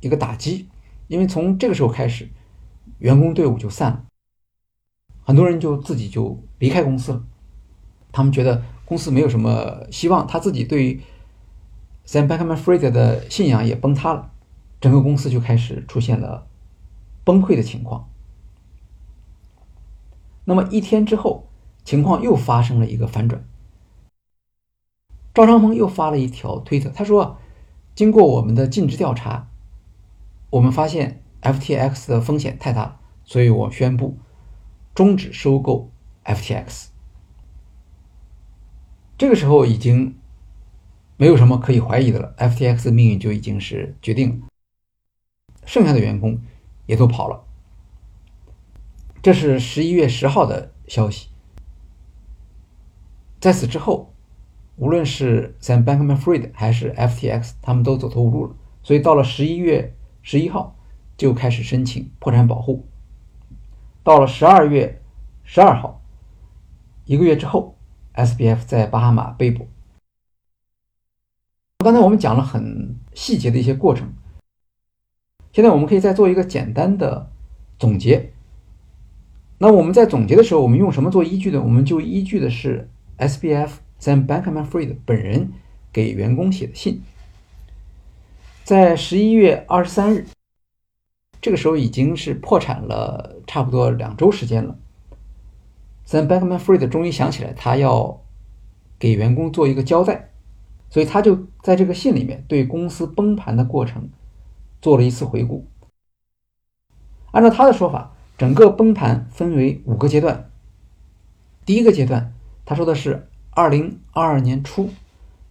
[0.00, 0.68] 一个打击，
[1.06, 2.28] 因为从这个时候开始，
[2.98, 4.04] 员工队伍就散了，
[5.22, 7.24] 很多人就自己就离开公司了，
[8.10, 11.00] 他们觉得公司没有什么希望，他自己对于。
[12.06, 14.30] Sam Bankman-Fried 的信仰也崩塌了，
[14.80, 16.46] 整个公司就开始出现了
[17.24, 18.08] 崩溃的情况。
[20.44, 21.48] 那么一天之后，
[21.84, 23.44] 情况又发生了一个反转。
[25.34, 27.38] 赵长鹏又发了一条推特，他说
[27.96, 29.48] ：“经过我们的尽职调查，
[30.50, 34.16] 我们发现 FTX 的风险太大了，所以我宣布
[34.94, 35.90] 终止收购
[36.24, 36.86] FTX。”
[39.18, 40.16] 这个时候已经。
[41.18, 44.46] 没有什么可以怀疑的了，FTX 的命运就已经是决定了，
[45.64, 46.40] 剩下的员工
[46.84, 47.42] 也都跑了。
[49.22, 51.30] 这是十一月十号的消息。
[53.40, 54.12] 在此之后，
[54.76, 60.76] 无论是 Sam Bankman-Fried 还是 FTX，他们都走投无路了，所以到了十一月十一号
[61.16, 62.86] 就开始申请破产保护。
[64.04, 65.02] 到了十二月
[65.44, 66.02] 十二号，
[67.06, 67.78] 一个月之后
[68.14, 69.66] ，SBF 在巴哈马被捕。
[71.86, 74.12] 刚才我们讲了很细节的一些过程，
[75.52, 77.30] 现在我们可以再做一个简单的
[77.78, 78.32] 总结。
[79.58, 81.62] 那我们在总结的时候，我们用什么做依据呢？
[81.62, 85.52] 我们就依据的是 S B F Sam Bankman-Fried 本人
[85.92, 87.02] 给员工写的信。
[88.64, 90.26] 在十一月二十三日，
[91.40, 94.76] 这个时候已经是破产了差不多两周时间了。
[96.04, 98.24] Sam Bankman-Fried 终于想起来，他要
[98.98, 100.32] 给员工做一个交代。
[100.88, 104.08] 所以他就在这个信里面对公司崩盘的过程
[104.80, 105.66] 做了一次回顾。
[107.32, 110.50] 按照他的说法，整个崩盘分为五个阶段。
[111.64, 112.32] 第一个阶段，
[112.64, 114.88] 他说的是二零二二年初，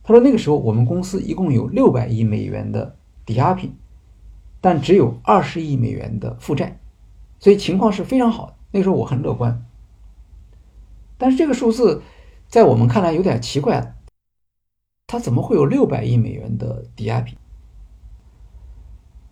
[0.03, 3.75] 他说那个时候我们公司一共有六百亿美元的抵押品，
[4.61, 6.79] 但只有二十亿美元的负债，
[7.39, 8.55] 所以情况是非常好的。
[8.71, 9.63] 那时候我很乐观。
[11.17, 12.01] 但是这个数字
[12.47, 13.95] 在我们看来有点奇怪。
[15.15, 17.37] 他怎么会有六百亿美元的抵押品？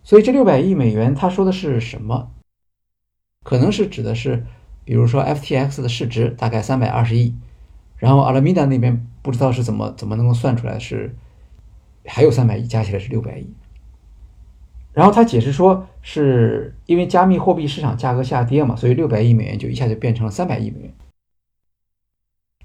[0.02, 2.32] 所以这六百亿美元，他说的是什么？
[3.42, 4.46] 可能是指的是，
[4.86, 7.34] 比如说 FTX 的市值大概三百二十亿，
[7.98, 11.14] 然后阿拉米达那边不知道是怎么怎么能够算出来是
[12.06, 13.52] 还有三百亿，加起来是六百亿。
[14.94, 20.94] 然后他解释说，是因为加密货币市场价格下跌嘛，所以六百亿美元就一下就变成了三百亿美元。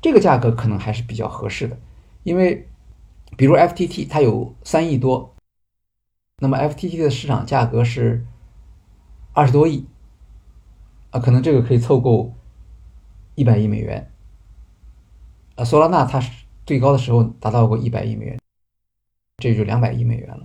[0.02, 1.78] 这个价格可能还是比较合适的，
[2.24, 2.66] 因为。
[3.38, 5.36] 比如 FTT 它有三亿多，
[6.40, 8.26] 那么 FTT 的市场价格是
[9.34, 9.86] 二十多亿，
[11.12, 12.34] 啊，可能这个可以凑够
[13.36, 14.12] 一百亿美元。
[15.56, 18.40] 啊，索拉纳它是最高的时候达到过一百亿美元，
[19.38, 20.44] 这就两百亿美元了。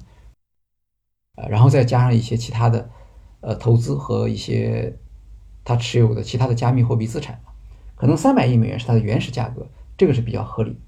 [1.37, 2.91] 啊，然后再加上一些其他的
[3.41, 4.97] 呃投资和一些
[5.64, 7.41] 他持有的其他的加密货币资产，
[7.97, 10.78] 可能三百亿美元是它的原始价格，这个是比较合理。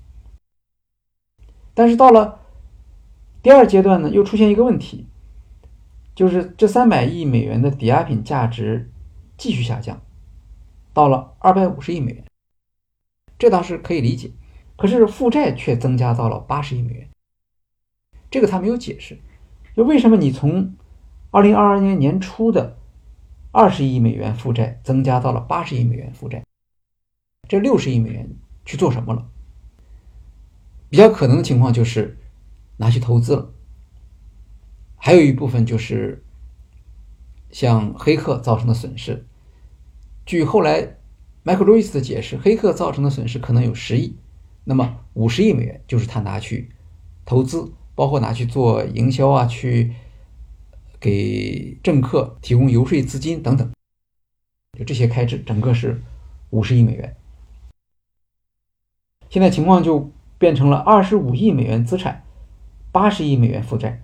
[1.76, 2.40] 但是到了
[3.42, 5.06] 第二阶段呢，又出现一个问题，
[6.14, 8.90] 就是这三百亿美元的抵押品价值
[9.36, 10.00] 继续下降，
[10.94, 12.24] 到了二百五十亿美元，
[13.38, 14.30] 这倒是可以理解。
[14.74, 17.10] 可是负债却增加到了八十亿美元，
[18.30, 19.18] 这个他没有解释，
[19.76, 20.74] 就为什么你从
[21.30, 22.78] 二零二二年年初的
[23.52, 26.42] 二十亿美元负债增加到了八十亿美元负债，
[27.46, 28.26] 这六十亿美元
[28.64, 29.28] 去做什么了？
[30.88, 32.16] 比较可能的情况就是
[32.76, 33.52] 拿去投资了，
[34.94, 36.24] 还有一部分就是
[37.50, 39.26] 像黑客造成的损失。
[40.24, 40.96] 据后来
[41.44, 44.16] Michael Lewis 的解释，黑客造成的损失可能有十亿，
[44.64, 46.70] 那么五十亿美元就是他拿去
[47.24, 49.92] 投资，包括拿去做营销啊，去
[51.00, 53.72] 给政客提供游说资金等等，
[54.78, 56.00] 就这些开支，整个是
[56.50, 57.16] 五十亿美元。
[59.28, 60.12] 现在情况就。
[60.38, 62.24] 变成了二十五亿美元资产，
[62.92, 64.02] 八十亿美元负债。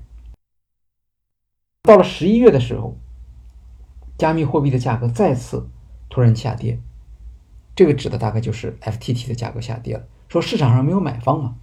[1.82, 2.96] 到了十一月的时候，
[4.16, 5.68] 加密货币的价格再次
[6.08, 6.78] 突然下跌，
[7.74, 11.56] 这个指的大概就是 FTT 的价格下跌了，说市场上没有买方嘛。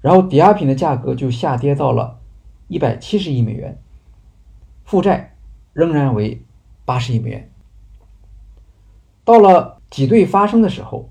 [0.00, 2.20] 然后抵押品的价格就下跌到了
[2.66, 3.80] 一百七十亿美元，
[4.84, 5.36] 负债
[5.72, 6.42] 仍然为
[6.84, 7.50] 八十亿美元。
[9.24, 11.10] 到了挤兑发生的时候。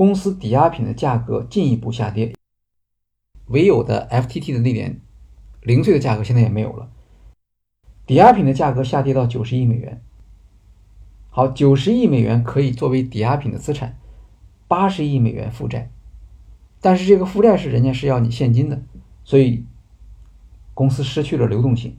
[0.00, 2.34] 公司抵押品的价格进一步下跌，
[3.48, 4.98] 唯有的 FTT 的那点
[5.60, 6.90] 零碎的价格现在也没有了，
[8.06, 10.02] 抵押品的价格下跌到九十亿美元。
[11.28, 13.98] 好，九十亿美元可以作为抵押品的资产，
[14.66, 15.90] 八十亿美元负债，
[16.80, 18.80] 但是这个负债是人家是要你现金的，
[19.22, 19.66] 所以
[20.72, 21.98] 公司失去了流动性，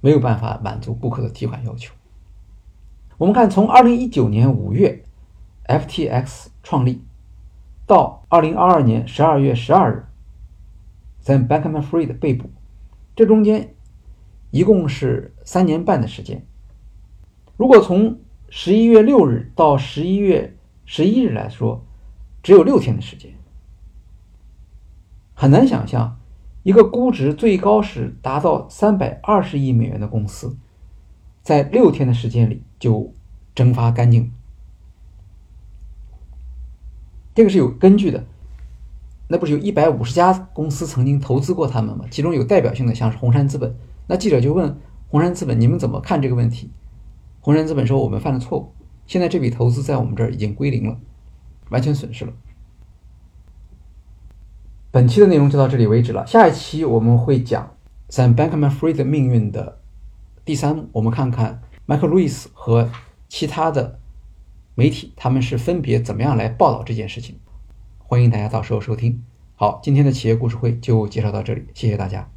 [0.00, 1.94] 没有办法满足顾客的提款要求。
[3.18, 5.04] 我们看，从二零一九年五月
[5.68, 7.04] FTX 创立
[7.86, 10.06] 到二零二二年十二月十二日
[11.22, 12.50] ，Sam Bankman-Fried 被捕，
[13.14, 13.74] 这中间
[14.50, 16.44] 一共是三年半的时间。
[17.58, 20.56] 如果从十一月六日到十一月
[20.86, 21.84] 十一日来说，
[22.42, 23.32] 只有六天的时间，
[25.34, 26.18] 很难想象
[26.62, 30.56] 一个估值最高时达到三百二十亿美元的公司，
[31.42, 33.12] 在六天的时间里就
[33.54, 34.32] 蒸发干净。
[37.38, 38.24] 这个是有根据的，
[39.28, 42.04] 那不是有一百五十家公司曾经投资过他们吗？
[42.10, 43.76] 其中有代表性的，像是红杉资本。
[44.08, 44.76] 那记者就问
[45.06, 46.72] 红杉资本：“你们怎么看这个问题？”
[47.40, 48.72] 红杉资本说：“我们犯了错误，
[49.06, 50.98] 现在这笔投资在我们这儿已经归零了，
[51.70, 52.32] 完全损失了。”
[54.90, 56.26] 本期的内容就到这里为止了。
[56.26, 57.72] 下一期我们会讲
[58.10, 59.78] Sam Bankman-Fried 命运的
[60.44, 62.90] 第三幕，我们看看 Michael Lewis 和
[63.28, 64.00] 其他的
[64.78, 67.40] 媒体他们是分别怎么样来报道这件事情。
[67.98, 69.24] 欢迎大家到时候收听。
[69.56, 72.30] 好，今天的企业故事会就介绍到这里，谢谢大家。